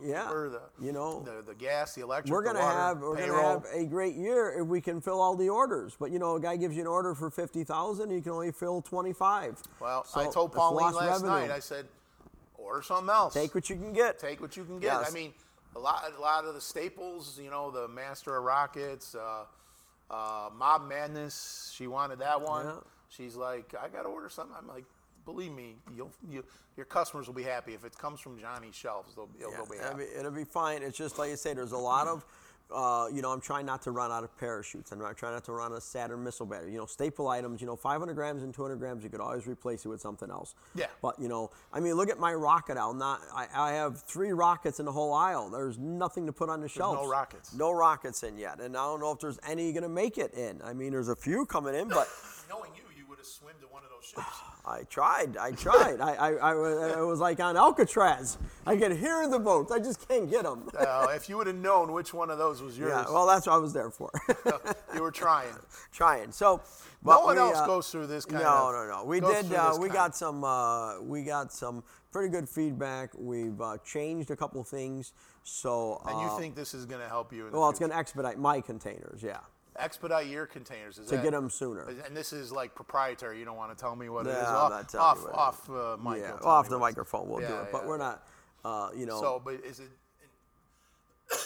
[0.00, 3.16] Yeah, bookkeeper, the you know, the, the gas, the electric, we're gonna water, have we're
[3.16, 3.58] payroll.
[3.58, 5.96] gonna have a great year if we can fill all the orders.
[5.98, 8.52] But you know, a guy gives you an order for fifty thousand, you can only
[8.52, 9.60] fill twenty five.
[9.80, 11.50] well, so I told Pauline last night.
[11.50, 11.86] I said,
[12.54, 13.34] order something else.
[13.34, 14.18] take what you can get.
[14.18, 14.92] take what you can get.
[15.00, 15.10] Yes.
[15.10, 15.32] I mean,
[15.76, 19.44] a lot, a lot of the staples, you know, the Master of Rockets, uh,
[20.10, 21.72] uh, Mob Madness.
[21.74, 22.66] She wanted that one.
[22.66, 22.74] Yeah.
[23.08, 24.56] She's like, I got to order something.
[24.58, 24.84] I'm like,
[25.24, 26.44] believe me, you'll, you,
[26.76, 29.14] your customers will be happy if it comes from Johnny's shelves.
[29.14, 30.04] They'll, they'll, Yeah, they'll be happy.
[30.04, 30.82] be, it'll be fine.
[30.82, 32.24] It's just like you say, there's a lot of,
[32.74, 34.92] uh, you know, I'm trying not to run out of parachutes.
[34.92, 36.72] I'm not trying not to run a Saturn missile battery.
[36.72, 39.84] You know, staple items, you know, 500 grams and 200 grams, you could always replace
[39.84, 40.54] it with something else.
[40.74, 40.86] Yeah.
[41.02, 42.94] But, you know, I mean, look at my rocket aisle.
[42.94, 45.50] Not, I, I have three rockets in the whole aisle.
[45.50, 46.98] There's nothing to put on the shelves.
[47.02, 47.54] No rockets.
[47.54, 48.58] No rockets in yet.
[48.60, 50.62] And I don't know if there's any going to make it in.
[50.62, 52.08] I mean, there's a few coming in, but.
[52.48, 52.81] Knowing you,
[53.22, 54.22] have swum to one of those ships.
[54.66, 55.36] I tried.
[55.36, 56.00] I tried.
[56.00, 58.38] I, I, I, was- I was like on Alcatraz.
[58.66, 59.72] I can hear the boats.
[59.72, 60.68] I just can't get them.
[60.78, 63.46] uh, if you would have known which one of those was yours, Yeah, well, that's
[63.46, 64.10] what I was there for.
[64.94, 65.54] you were trying.
[65.92, 66.32] Trying.
[66.32, 66.60] So,
[67.04, 68.88] No one we, else uh, goes through this kind no, of.
[68.88, 69.52] No, no, We did.
[69.52, 70.44] Uh, we got some.
[70.44, 73.10] Uh, we got some pretty good feedback.
[73.16, 75.12] We've uh, changed a couple things.
[75.44, 76.02] So.
[76.06, 77.46] And you uh, think this is going to help you?
[77.46, 79.22] In the Well, it's going to expedite my containers.
[79.22, 79.38] Yeah.
[79.82, 81.82] Expedite your containers is To that- get 'em sooner.
[82.06, 83.38] And this is like proprietary.
[83.38, 84.36] You don't want to tell me what it is.
[84.36, 86.22] No, Off, I'm not telling off, you off uh, mic.
[86.22, 86.38] yeah.
[86.42, 87.72] Off the it microphone, we'll do Yeah, it.
[87.72, 87.88] But yeah.
[87.88, 88.26] we're not.
[88.64, 89.20] Uh, you know.
[89.20, 89.90] So, but is it?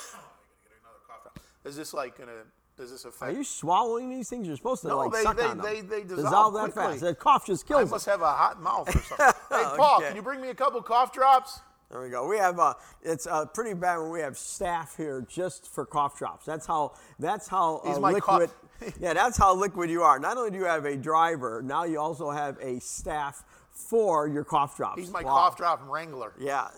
[1.65, 2.31] Is this like gonna?
[2.77, 3.33] Does this affect?
[3.33, 4.47] are you swallowing these things?
[4.47, 5.67] You're supposed to No, like they- suck they- on them.
[5.67, 6.93] they- they dissolve that quickly.
[6.93, 7.01] fast.
[7.01, 7.89] That cough just killed me.
[7.89, 8.13] I must them.
[8.21, 9.27] have a hot mouth or something.
[9.51, 10.09] hey, Paul, Okay.
[10.09, 11.61] can you bring me a couple cough drops?
[11.91, 12.27] There we go.
[12.27, 16.19] We have uh, it's uh, pretty bad when we have staff here just for cough
[16.19, 16.45] drops.
[16.45, 18.51] That's how that's how uh, He's my liquid.
[18.81, 20.19] cough- yeah, that's how liquid you are.
[20.19, 24.43] Not only do you have a driver, now you also have a staff for your
[24.45, 24.99] cough drops.
[25.01, 25.31] He's my Wow.
[25.31, 26.33] cough drop wrangler.
[26.39, 26.69] Yeah.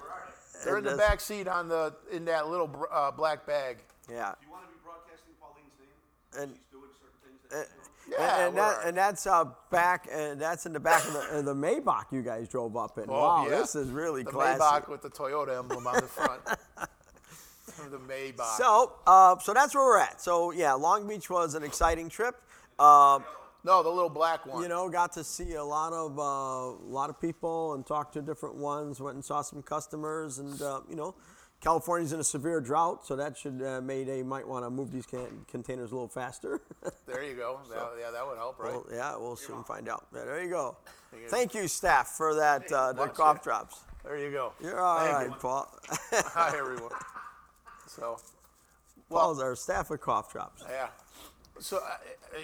[0.65, 3.79] They're in the back seat on the in that little uh, black bag.
[4.11, 4.35] Yeah.
[4.41, 6.43] Do you want to be broadcasting Pauline's name?
[6.43, 7.88] And- She's doing certain things.
[8.17, 10.09] That and, Yeah, and, that, and that's uh, back.
[10.13, 13.05] And that's in the back of the, the Maybach you guys drove up in.
[13.09, 13.59] Oh, wow, yeah.
[13.59, 14.61] this is really the classy.
[14.61, 16.41] Maybach with the Toyota emblem on the front.
[17.91, 18.57] the Maybach.
[18.57, 20.21] So, uh, so that's where we're at.
[20.21, 22.37] So yeah, Long Beach was an exciting trip.
[22.79, 23.25] Um,
[23.65, 24.63] no, the little black one.
[24.63, 28.13] you know, got to see a lot of uh, a lot of people and talk
[28.13, 29.01] to different ones.
[29.01, 31.15] Went and saw some customers, and uh, you know,
[31.61, 35.07] California's in a severe drought, so that should uh, Mayday might want to move these
[35.07, 36.61] can- containers a little faster.
[37.07, 37.59] There you go.
[37.71, 38.73] That- yeah, that would help, right?
[38.73, 40.07] Well, yeah, we'll soon find out.
[40.15, 40.77] Yeah, there you go.
[41.29, 43.43] Thank you, staff, for that uh, the watch cough it.
[43.45, 43.81] drops.
[44.05, 44.53] There you go.
[44.61, 45.35] You're all Thank right, you.
[45.41, 45.75] Paul.
[46.13, 46.93] Hi, everyone.
[47.87, 48.19] So,
[49.11, 50.63] Paul's our staff of cough drops.
[50.69, 50.89] yeah.
[51.59, 51.87] So, uh, uh,
[52.37, 52.41] you're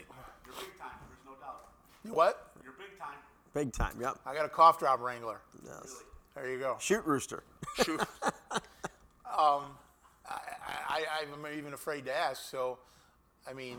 [0.56, 0.90] big time.
[1.08, 1.66] There's no doubt.
[2.06, 2.50] uh, what?
[2.64, 3.18] You're big time.
[3.52, 3.96] Big time.
[4.00, 4.18] Yep.
[4.26, 5.40] I got a cough drop wrangler.
[5.64, 6.02] Yes.
[6.34, 6.76] There you go.
[6.80, 7.44] Shoot rooster.
[7.84, 8.00] Shoot.
[9.38, 9.64] Um,
[10.28, 10.38] I,
[10.88, 12.42] I, I'm even afraid to ask.
[12.50, 12.78] So,
[13.48, 13.78] I mean,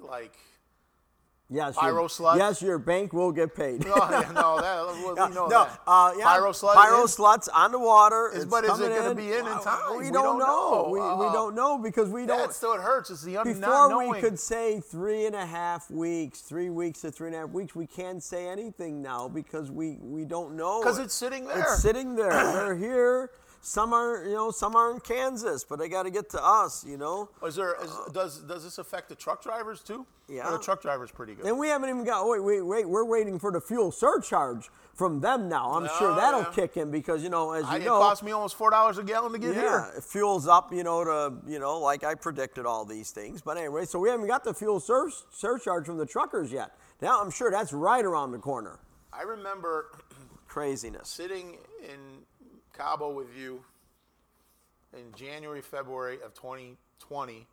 [0.00, 0.34] like,
[1.52, 2.36] Yes, Pyro your?
[2.38, 3.84] Yes, your bank will get paid.
[3.84, 5.80] No, yeah, no, that, we know no, that.
[5.84, 6.74] Uh, yeah, Pyro sluts.
[6.74, 8.30] Pyro sluts on the water.
[8.32, 9.80] Is- but is it gonna be in in time?
[9.98, 10.46] We, We don't don't know.
[10.84, 10.88] know.
[10.90, 12.38] We, we Uh, don't know because we don't.
[12.38, 13.10] That's what hurts.
[13.10, 17.10] Is the un- Before we could say three and a half weeks, three weeks to
[17.10, 20.80] three and a half weeks, we can't say anything now because we, we don't know.
[20.84, 21.58] 'Cause it's sitting there.
[21.62, 22.30] It's sitting there.
[22.30, 23.32] They're here.
[23.62, 26.82] Some are, you know, some are in Kansas, but they got to get to us,
[26.88, 27.28] you know.
[27.42, 27.76] Oh, is there?
[27.82, 30.06] Is, does does this affect the truck drivers too?
[30.28, 30.48] Yeah.
[30.48, 31.44] Or the truck drivers pretty good.
[31.44, 32.26] And we haven't even got.
[32.26, 32.88] Wait, wait, wait.
[32.88, 35.72] We're waiting for the fuel surcharge from them now.
[35.72, 36.52] I'm oh, sure Oh, that'll yeah.
[36.54, 38.96] kick in because you know, as you I, it know, cost me almost four dollars
[38.96, 39.92] a gallon to get yeah, here.
[39.98, 40.72] it fuels up.
[40.72, 43.42] You know, to you know, like I predicted all these things.
[43.42, 46.70] But anyway, so we haven't got the fuel sur- surcharge from the truckers yet.
[47.02, 48.78] Now I'm sure that's right around the corner.
[49.12, 49.90] I remember
[50.48, 51.08] Craziness.
[51.08, 51.98] sitting in
[52.80, 53.60] Cabo with you
[54.94, 57.46] in January, February of 2020.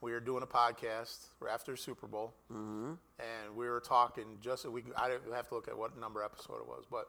[0.00, 2.92] We were doing a podcast after Super Bowl, Mm-hmm.
[3.18, 4.24] and we were talking.
[4.40, 7.08] Just we, I didn't have to look at what number episode it was, but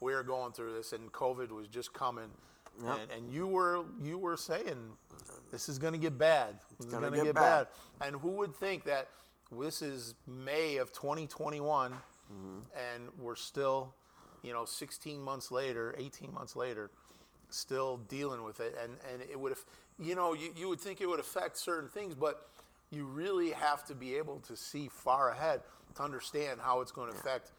[0.00, 2.30] we were going through this, and COVID was just coming,
[2.82, 4.78] and, and you were you were saying
[5.52, 6.54] this is going to get bad.
[6.90, 7.66] Gonna going to get get bad.
[8.00, 8.06] bad.
[8.08, 9.08] And who would think that
[9.52, 12.58] this is May of 2021, Mm-hmm.
[12.94, 13.94] and we're still,
[14.42, 16.90] you know, 16 months later, 18 months later,
[17.50, 18.76] still dealing with it.
[18.82, 19.64] And and it would have,
[19.98, 22.48] you know, you, you would think it would affect certain things, but
[22.90, 25.60] you really have to be able to see far ahead
[25.96, 27.50] to understand how it's going to affect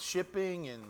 [0.00, 0.82] shipping and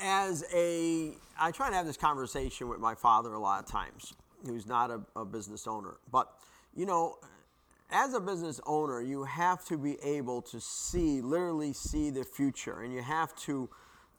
[0.00, 4.14] as a I try to have this conversation with my father a lot of times,
[4.46, 5.96] who's not a, a business owner.
[6.10, 6.32] But
[6.74, 7.18] you know,
[7.90, 12.80] as a business owner, you have to be able to see, literally see the future,
[12.80, 13.68] and you have to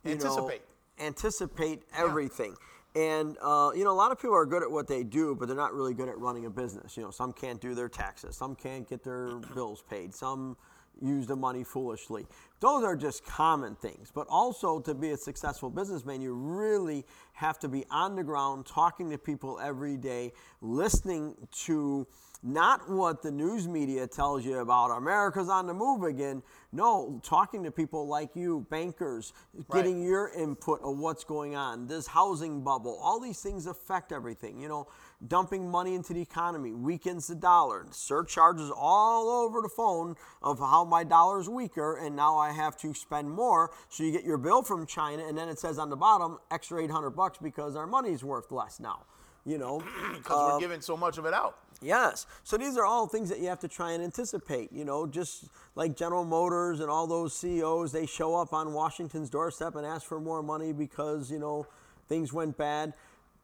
[0.06, 0.62] Anticipate.
[1.00, 2.56] Know, anticipate everything.
[2.96, 5.48] And uh, you know, a lot of people are good at what they do, but
[5.48, 6.96] they're not really good at running a business.
[6.96, 10.56] You know, some can't do their taxes, some can't get their bills paid, some
[11.02, 12.26] use the money foolishly.
[12.62, 14.12] Those are just common things.
[14.14, 18.66] But also, to be a successful businessman, you really have to be on the ground,
[18.66, 22.08] talking to people every day, listening to
[22.44, 26.44] not what the news media tells you about America's on the move again.
[26.72, 29.34] No, talking to people like you, bankers,
[29.72, 34.60] getting your input of what's going on, this housing bubble, all these things affect everything.
[34.60, 34.88] You know,
[35.28, 37.86] dumping money into the economy weakens the dollar.
[37.92, 42.78] Surcharges all over the phone of how my dollar is weaker, and now I have
[42.78, 43.72] to spend more.
[43.90, 46.84] So you get your bill from China, and then it says on the bottom, extra
[46.84, 49.06] 800 bucks because our money's worth less now.
[49.46, 49.80] You know,
[50.14, 51.60] because we're um, giving so much of it out.
[51.86, 52.26] Yes.
[52.44, 54.72] So these are all things that you have to try and anticipate.
[54.74, 55.46] You know, just
[55.76, 60.06] like General Motors and all those CEOs, they show up on Washington's doorstep and ask
[60.06, 61.68] for more money because, you know,
[62.10, 62.94] things went bad.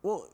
[0.01, 0.27] Well,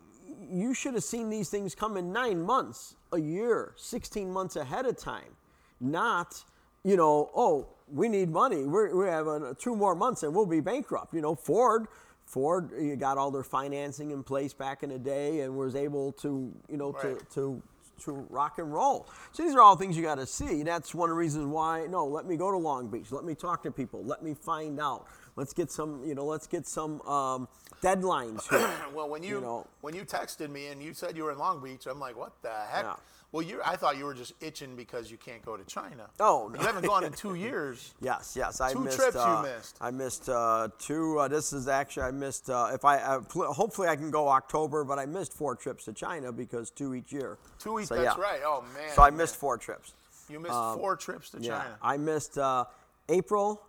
[0.50, 4.86] you should have seen these things come in nine months, a year, 16 months ahead
[4.86, 5.36] of time.
[5.82, 6.44] Not,
[6.84, 8.64] you know, oh, we need money.
[8.64, 11.14] We're, we have uh, two more months and we'll be bankrupt.
[11.14, 11.88] You know, Ford.
[12.26, 16.12] Ford, you got all their financing in place back in the day and was able
[16.12, 17.18] to, you know, Right.
[17.20, 17.62] to, to
[18.04, 19.10] to rock and roll.
[19.32, 20.64] So these are all things you got to see.
[20.64, 21.88] That's one of the reasons why.
[21.88, 23.12] No, let me go to Long Beach.
[23.12, 24.04] Let me talk to people.
[24.04, 25.08] Let me find out.
[25.38, 26.04] Let's get some.
[26.04, 27.48] You know, let's get some um,
[27.82, 28.70] deadlines here.
[28.94, 29.68] Well, when you, You know.
[29.82, 32.34] when you texted me and you said you were in Long Beach, I'm like, what
[32.42, 32.84] the heck?
[32.84, 32.96] Yeah.
[33.32, 36.10] Well, you I thought you were just itching because you can't go to China.
[36.20, 37.94] Oh, you haven't gone in two years.
[38.02, 38.62] Yes, yes.
[38.62, 38.98] I Two missed.
[38.98, 39.78] trips you uh, missed.
[39.82, 41.20] I missed uh, two.
[41.20, 42.50] Uh, this is actually I missed.
[42.50, 43.20] Uh, if I uh,
[43.54, 47.12] hopefully I can go October, but I missed four trips to China because two each
[47.12, 47.38] year.
[47.60, 47.88] Two each.
[47.90, 48.24] So, that's yeah.
[48.24, 48.40] right.
[48.46, 48.96] Oh man.
[48.96, 49.18] So I man.
[49.18, 49.94] missed four trips.
[50.30, 51.78] You missed four trips to Yeah, China.
[51.82, 52.66] I missed uh,
[53.10, 53.62] April.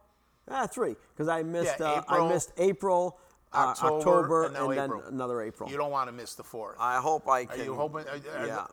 [0.50, 1.76] Ah, three because I missed.
[1.80, 3.18] Yeah, uh, I April, missed April,
[3.52, 5.02] uh, October, October, and then April.
[5.08, 5.70] another April.
[5.70, 6.76] You don't want to miss the fourth.
[6.78, 7.60] I hope I can.
[7.60, 8.06] Are you hoping?
[8.08, 8.66] are- are- Yeah.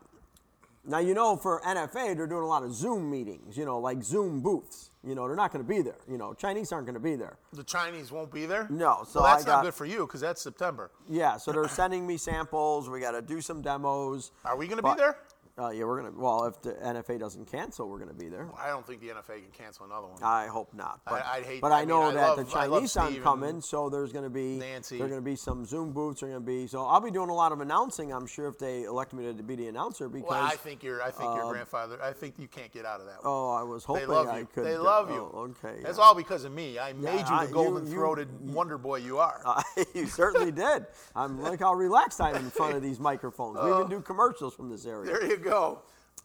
[0.88, 3.58] Now you know for NFA they're doing a lot of Zoom meetings.
[3.58, 4.92] You know, like Zoom booths.
[5.04, 5.98] You know, they're not going to be there.
[6.10, 7.38] You know, Chinese aren't going to be there.
[7.54, 8.66] The Chinese won't be there.
[8.72, 10.90] No, so well, that's I not good for you because that's September.
[11.08, 12.90] Yeah, so they're sending me samples.
[12.90, 14.32] We got to do some demos.
[14.44, 15.18] Are we going to be there?
[15.58, 16.12] Uh, yeah, we're gonna.
[16.14, 18.50] Well, if the NFA doesn't cancel, we're gonna be there.
[18.62, 20.22] I don't think the NFA can cancel another one.
[20.22, 21.00] I hope not.
[21.08, 23.24] I- But, I'd hate- but I I, mean, know I that love- the Chinese aren't
[23.24, 24.98] coming, so there's going to be Nancy.
[24.98, 26.22] There's going to be some Zoom booths.
[26.24, 28.12] Are going to be so I'll be doing a lot of announcing.
[28.12, 31.02] I'm sure if they elect me to be the announcer because well, I think your
[31.02, 32.04] I think your grandfather.
[32.04, 33.24] I think you can't get out of that.
[33.24, 33.34] One.
[33.34, 34.48] oh I was hoping they love I you.
[34.54, 34.66] could.
[34.66, 35.32] They uh, love you.
[35.34, 35.80] oh, okay.
[35.82, 36.04] That's yeah.
[36.04, 36.78] all because of me.
[36.80, 39.42] I made you I- the you- golden-throated wonder boy you are.
[39.46, 39.64] Uh,
[39.94, 40.86] you certainly did.
[41.16, 43.58] I'm like how relaxed I am in front of these microphones.
[43.64, 45.06] We even do commercials from this area.
[45.14, 45.45] There you go.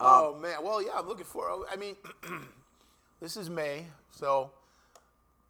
[0.00, 0.56] Oh man.
[0.62, 0.92] Well, yeah.
[0.96, 1.64] I'm looking for.
[1.70, 1.96] I mean,
[3.20, 4.50] this is May, so,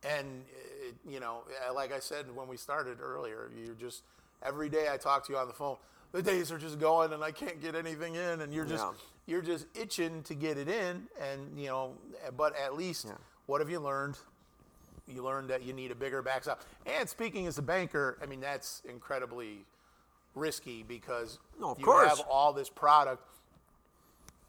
[0.05, 1.43] and uh, you know,
[1.75, 4.03] like I said when we started earlier, you're just
[4.43, 5.77] every day I talk to you on the phone.
[6.13, 8.93] The days are just going, and I can't get anything in, and you're just Yeah.
[9.27, 11.93] you're just itching to get it in, and you know,
[12.37, 13.07] but at least
[13.47, 14.19] what have you learned?
[15.07, 16.63] You learned that you need a bigger backstop.
[16.87, 19.65] And speaking as a banker, I mean that's incredibly
[20.35, 22.09] risky because No, you course.
[22.09, 23.25] have all this product.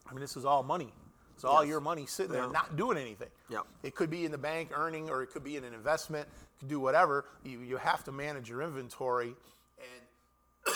[0.10, 0.94] I mean, this is all money.
[1.36, 2.52] It's all your money sitting there, Yeah.
[2.52, 3.30] not doing anything.
[3.50, 3.66] Yep.
[3.84, 6.28] It could be in the bank earning, or it could be in an investment.
[6.28, 7.26] You could do whatever.
[7.44, 9.34] You, you have to manage your inventory,
[9.80, 10.76] and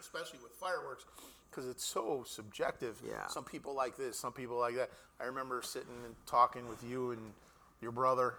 [0.00, 1.04] especially with fireworks,
[1.50, 3.00] because it's so subjective.
[3.06, 3.26] Yeah.
[3.26, 4.90] Some people like this, some people like that.
[5.20, 7.20] I remember sitting and talking with you and
[7.82, 8.34] your brother.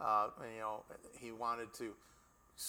[0.00, 0.84] Uh, and, you know,
[1.18, 1.92] he wanted to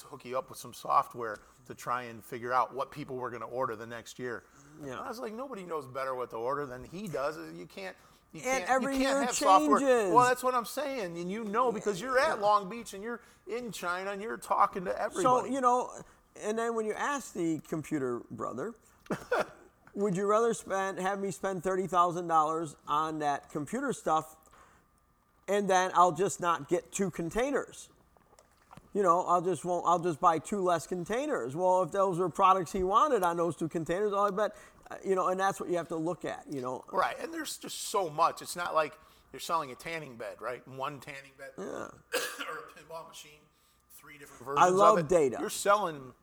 [0.05, 3.41] hook you up with some software to try and figure out what people were going
[3.41, 4.43] to order the next year.
[4.83, 4.91] Yeah.
[4.93, 7.37] And I was like, nobody knows better what to order than he does.
[7.57, 7.95] You can't.
[8.33, 9.79] You And can't, every you can't year have software.
[9.79, 10.13] changes.
[10.13, 13.21] Well, that's what I'm saying, and you know because you're at Long Beach and you're
[13.47, 15.23] in China and you're talking to everybody.
[15.23, 15.89] So you know,
[16.43, 18.73] and then when you ask the computer brother,
[19.93, 24.35] would you rather spend have me spend thirty thousand dollars on that computer stuff,
[25.47, 27.87] and then I'll just not get two containers?
[28.95, 29.85] You know, I'll just won't.
[29.85, 31.53] I'll just buy two less containers.
[31.53, 34.55] Well, if those were products he wanted on those two containers, I bet,
[35.03, 36.45] you know, and that's what you have to look at.
[36.49, 38.41] You know, Right, and there's just so much.
[38.41, 38.93] It's not like
[39.33, 40.65] you're selling a tanning bed, right?
[40.65, 41.65] One tanning bed, Yeah.
[41.65, 43.41] or a pinball machine,
[43.97, 44.65] three different versions.
[44.65, 45.39] I love data.
[45.41, 46.13] You're selling.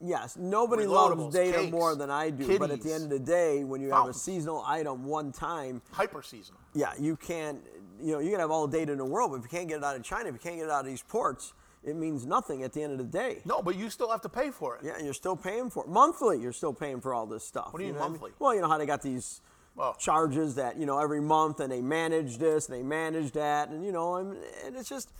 [0.00, 2.60] Yes, nobody loves data cakes, more than I do.
[2.60, 5.82] But at the end of the day, when you have a seasonal item one time,
[5.90, 6.60] Hyper seasonal.
[6.74, 7.58] yeah, you can't,
[8.00, 9.68] you know, you can have all the data in the world, but if you can't
[9.68, 11.96] get it out of China, if you can't get it out of these ports, it
[11.96, 13.38] means nothing at the end of the day.
[13.44, 14.82] No, but you still have to pay for it.
[14.84, 15.88] Yeah, and you're still paying for it.
[15.90, 17.72] Monthly, you're still paying for all this stuff.
[17.72, 18.30] What do you mean know I monthly?
[18.38, 19.40] Well, you know how they got these
[19.78, 19.94] Oh.
[19.98, 23.70] charges that, you know, every month and they manage this and they manage that.
[23.70, 25.10] And, you know, and, and it's just,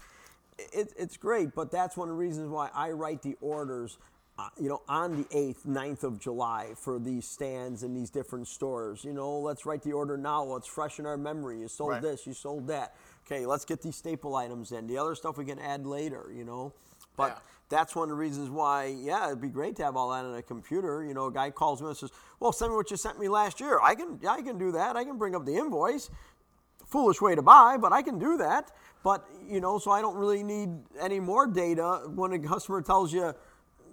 [0.59, 1.55] it, it's great.
[1.55, 3.97] But that's one of the reasons why I write the orders,
[4.39, 8.49] uh, you know, on the 8th, 9th of July for these stands and these different
[8.49, 9.03] stores.
[9.05, 10.43] You know, let's write the order now.
[10.43, 11.61] Let's freshen our memory.
[11.61, 12.03] You sold Right.
[12.03, 12.95] this, you sold that.
[13.31, 14.87] Okay, let's get these staple items in.
[14.89, 16.73] The other stuff we can add later, you know.
[17.17, 17.39] But Yeah.
[17.69, 20.35] that's one of the reasons why, yeah, it'd be great to have all that on
[20.35, 21.05] a computer.
[21.05, 23.29] You know, a guy calls me and says, "Well, send me what you sent me
[23.29, 24.97] last year." I can, yeah, I can do that.
[24.97, 26.11] I can bring up the invoice.
[26.87, 28.73] Foolish way to buy, but I can do that.
[29.05, 33.13] But you know, so I don't really need any more data when a customer tells
[33.13, 33.33] you,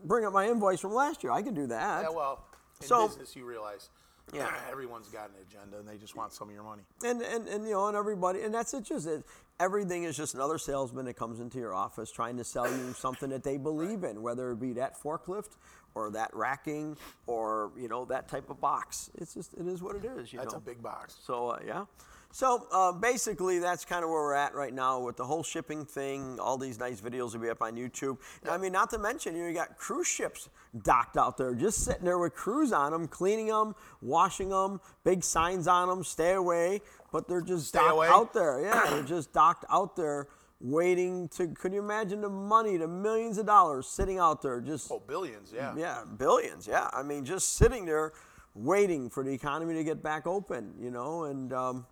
[0.04, 2.04] "Bring up my invoice from last year." I can do that.
[2.04, 2.43] Yeah, well,
[2.82, 3.89] in So- business, you realize
[4.34, 4.52] Yeah.
[4.72, 6.84] everyone's got an agenda and they just want some of your money.
[7.04, 8.84] and, and, and you know, and everybody, and that's it.
[8.84, 9.24] Just it,
[9.60, 13.30] everything is just another salesman that comes into your office trying to sell you something
[13.30, 15.56] that they believe in, whether it be that forklift
[15.96, 19.10] or that racking or you know that type of box.
[19.18, 20.32] It's just it is what it is.
[20.32, 20.60] You That's know.
[20.60, 21.16] a big box.
[21.26, 21.86] So uh, yeah.
[22.32, 25.86] So uh, basically, that's kind of where we're at right now with the whole shipping
[25.86, 26.40] thing.
[26.40, 28.18] All these nice videos will be up on YouTube.
[28.44, 30.50] And I mean, not to mention, you, know, you got cruise ships
[30.84, 35.24] docked out there, just sitting there with crews on them, cleaning them, washing them, big
[35.24, 36.82] signs on them, stay away.
[37.12, 38.08] But they're just Stay docked away?
[38.08, 38.62] out there.
[38.62, 40.28] Yeah, they're just docked out there,
[40.60, 41.48] waiting to.
[41.48, 45.52] Could you imagine the money, the millions of dollars sitting out there, just Oh, billions,
[45.56, 45.74] yeah.
[45.76, 46.68] yeah, billions.
[46.68, 48.12] Yeah, I mean, just sitting there,
[48.54, 50.74] waiting for the economy to get back open.
[50.80, 51.86] You know, and um,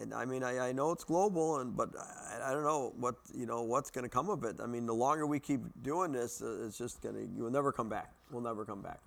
[0.00, 3.16] and I mean, I, I know it's global, and but I, I don't know what
[3.34, 4.56] you know what's going to come of it.
[4.62, 7.28] I mean, the longer we keep doing this, uh, it's just going to.
[7.36, 8.12] You'll never come back.
[8.30, 9.00] We'll never come back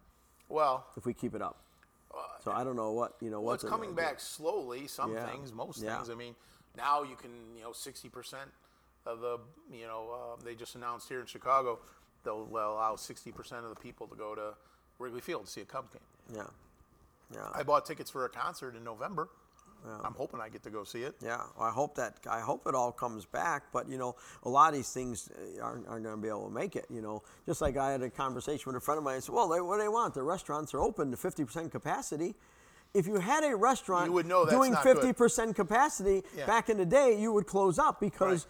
[0.50, 1.58] Well, if we keep it up.
[2.44, 3.40] So I don't know what you know.
[3.42, 4.86] well, it's what's coming back slowly.
[4.88, 5.26] Some Yeah.
[5.32, 5.96] things, most Yeah.
[5.96, 6.10] things.
[6.10, 6.36] I mean,
[6.76, 8.52] now you can, you know, 60%
[9.06, 9.40] of the,
[9.72, 11.80] you know, uh, they just announced here in Chicago,
[12.24, 14.54] they'll allow 60% of the people to go to
[15.00, 16.02] Wrigley Field to see a Cub game.
[16.36, 16.48] Yeah,
[17.34, 17.50] yeah.
[17.54, 19.30] I bought tickets for a concert in November.
[20.04, 21.16] I'm hoping I get to go see it.
[21.22, 23.64] Yeah, well, I hope that I hope it all comes back.
[23.72, 26.48] But you know, a lot of these things uh, aren't, aren't going to be able
[26.48, 26.86] to make it.
[26.90, 29.18] You know, just like I had a conversation with a friend of mine.
[29.18, 30.14] I said, "Well, they, what do they want?
[30.14, 32.36] The restaurants are open to 50% capacity."
[32.94, 36.46] If you had a restaurant You would know doing 50% capacity Yeah.
[36.46, 38.46] back in the day, you would close up because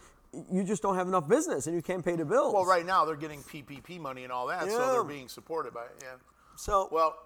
[0.52, 2.52] you just don't have enough business and you can't pay the bills.
[2.52, 5.84] Well, right now they're getting PPP money and all that, so they're being supported by
[5.84, 6.02] it.
[6.02, 6.16] Yeah.
[6.56, 7.16] So Well,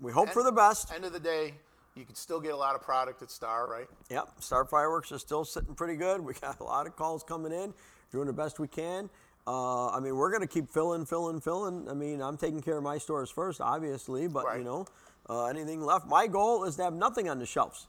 [0.00, 0.92] we hope for the best.
[0.92, 1.54] End of the day,
[1.94, 3.86] you can still get a lot of product at Star, right?
[4.10, 6.20] Yep, Star Fireworks is still sitting pretty good.
[6.20, 7.74] We got a lot of calls coming in,
[8.12, 9.10] doing the best we can.
[9.46, 11.88] Uh, I mean, we're going to keep filling, filling, filling.
[11.88, 14.86] I mean, I'm taking care of my stores first, obviously, but you know,
[15.28, 16.06] uh, anything left.
[16.06, 17.88] My goal is to have nothing on the shelves.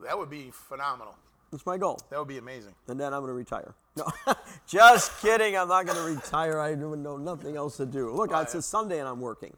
[0.00, 1.14] That would be phenomenal.
[1.50, 2.74] That's my goal, That would be amazing.
[2.88, 3.74] and then I'm going to retire.
[3.96, 4.06] No,
[4.66, 5.56] just kidding.
[5.56, 6.60] I'm not going to retire.
[6.60, 8.10] I don't know nothing else to do.
[8.14, 9.56] Look, Oh, it's a Sunday, and I'm working.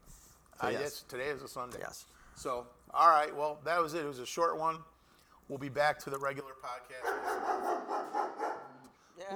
[0.61, 0.81] So Uh, yes.
[0.81, 1.77] yes, today is a Sunday.
[1.81, 2.05] Yes.
[2.35, 3.35] So, all right.
[3.35, 4.03] Well, that was it.
[4.03, 4.77] It was a short one.
[5.47, 7.11] We'll be back to the regular podcast.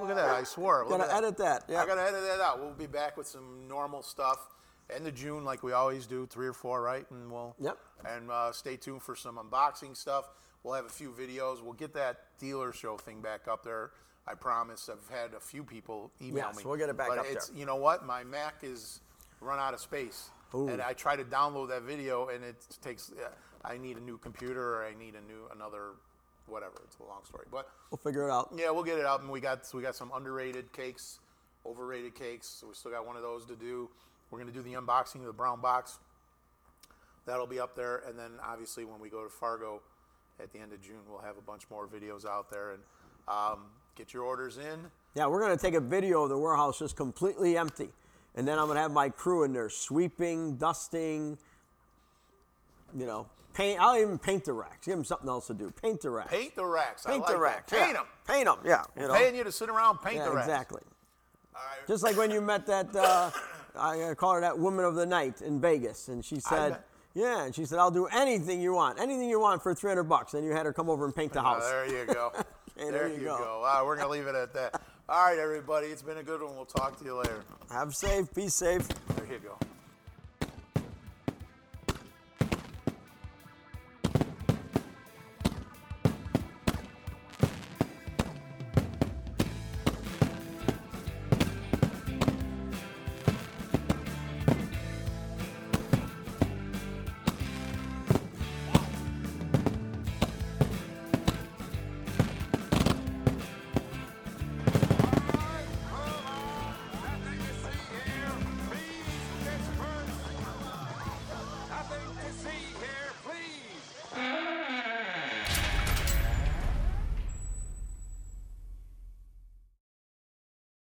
[0.00, 0.30] Look at that.
[0.30, 0.80] I swore.
[0.88, 1.16] Look Gotta that.
[1.24, 1.64] edit that.
[1.68, 1.82] Yeah.
[1.82, 2.60] I got to edit that out.
[2.60, 4.48] We'll be back with some normal stuff.
[4.94, 7.04] End of June, like we always do, three or four, right?
[7.10, 7.78] And we'll Yep.
[8.08, 10.30] And uh, stay tuned for some unboxing stuff.
[10.62, 11.62] we'll have a few videos.
[11.62, 13.90] We'll get that dealer show thing back up there.
[14.28, 14.88] I promise.
[14.88, 16.62] I've had a few people email Yes, me.
[16.66, 17.58] we'll get it back but up it's, there.
[17.58, 18.04] You know what?
[18.04, 19.00] My Mac is
[19.40, 20.68] run out of space, Ooh.
[20.68, 23.10] and I try to download that video, and it takes.
[23.12, 23.28] Uh,
[23.64, 25.90] I need a new computer, or I need a new another,
[26.46, 26.74] whatever.
[26.84, 28.50] It's a long story, but We'll figure it out.
[28.56, 31.18] yeah, we'll get it out, and we got we got some underrated cakes,
[31.64, 32.46] overrated cakes.
[32.48, 33.88] So we still got one of those to do.
[34.30, 35.98] We're gonna do the unboxing of the brown box.
[37.26, 39.80] That'll be up there, and then obviously when we go to Fargo
[40.40, 42.82] at the end of June, we'll have a bunch more videos out there, and
[43.26, 43.64] um,
[43.96, 44.78] get your orders in.
[45.14, 47.88] Yeah, we're gonna take a video of the warehouse just completely empty,
[48.36, 51.38] and then I'm gonna have my crew in there sweeping, dusting.
[52.96, 53.80] You know, paint.
[53.80, 54.86] I'll even paint the racks.
[54.86, 55.72] Give them something else to do.
[55.82, 56.30] Paint the racks.
[56.30, 57.04] Paint the racks.
[57.04, 57.72] Paint like the racks.
[57.72, 57.92] Paint yeah.
[57.94, 58.06] them.
[58.26, 58.58] Paint them.
[58.64, 58.84] Yeah.
[59.00, 59.14] You know.
[59.14, 60.46] Paying you to sit around, paint yeah, the racks.
[60.46, 60.82] exactly.
[61.54, 61.88] Right.
[61.88, 63.30] Just like when you met that, uh,
[63.78, 66.78] I call her that woman of the night in Vegas, and she said,
[67.14, 70.34] "Yeah," and she said, "I'll do anything you want, anything you want for 300 bucks."
[70.34, 71.68] And you had her come over and paint the Oh, house.
[71.68, 72.32] there you go.
[72.78, 73.32] Okay, there, you go.
[73.32, 74.82] All right, we're gonna leave it at that.
[75.08, 75.86] All right, everybody.
[75.86, 76.56] It's been a good one.
[76.56, 77.44] We'll talk to you later.
[77.70, 78.88] Have safe, be safe.
[78.88, 79.65] There you go.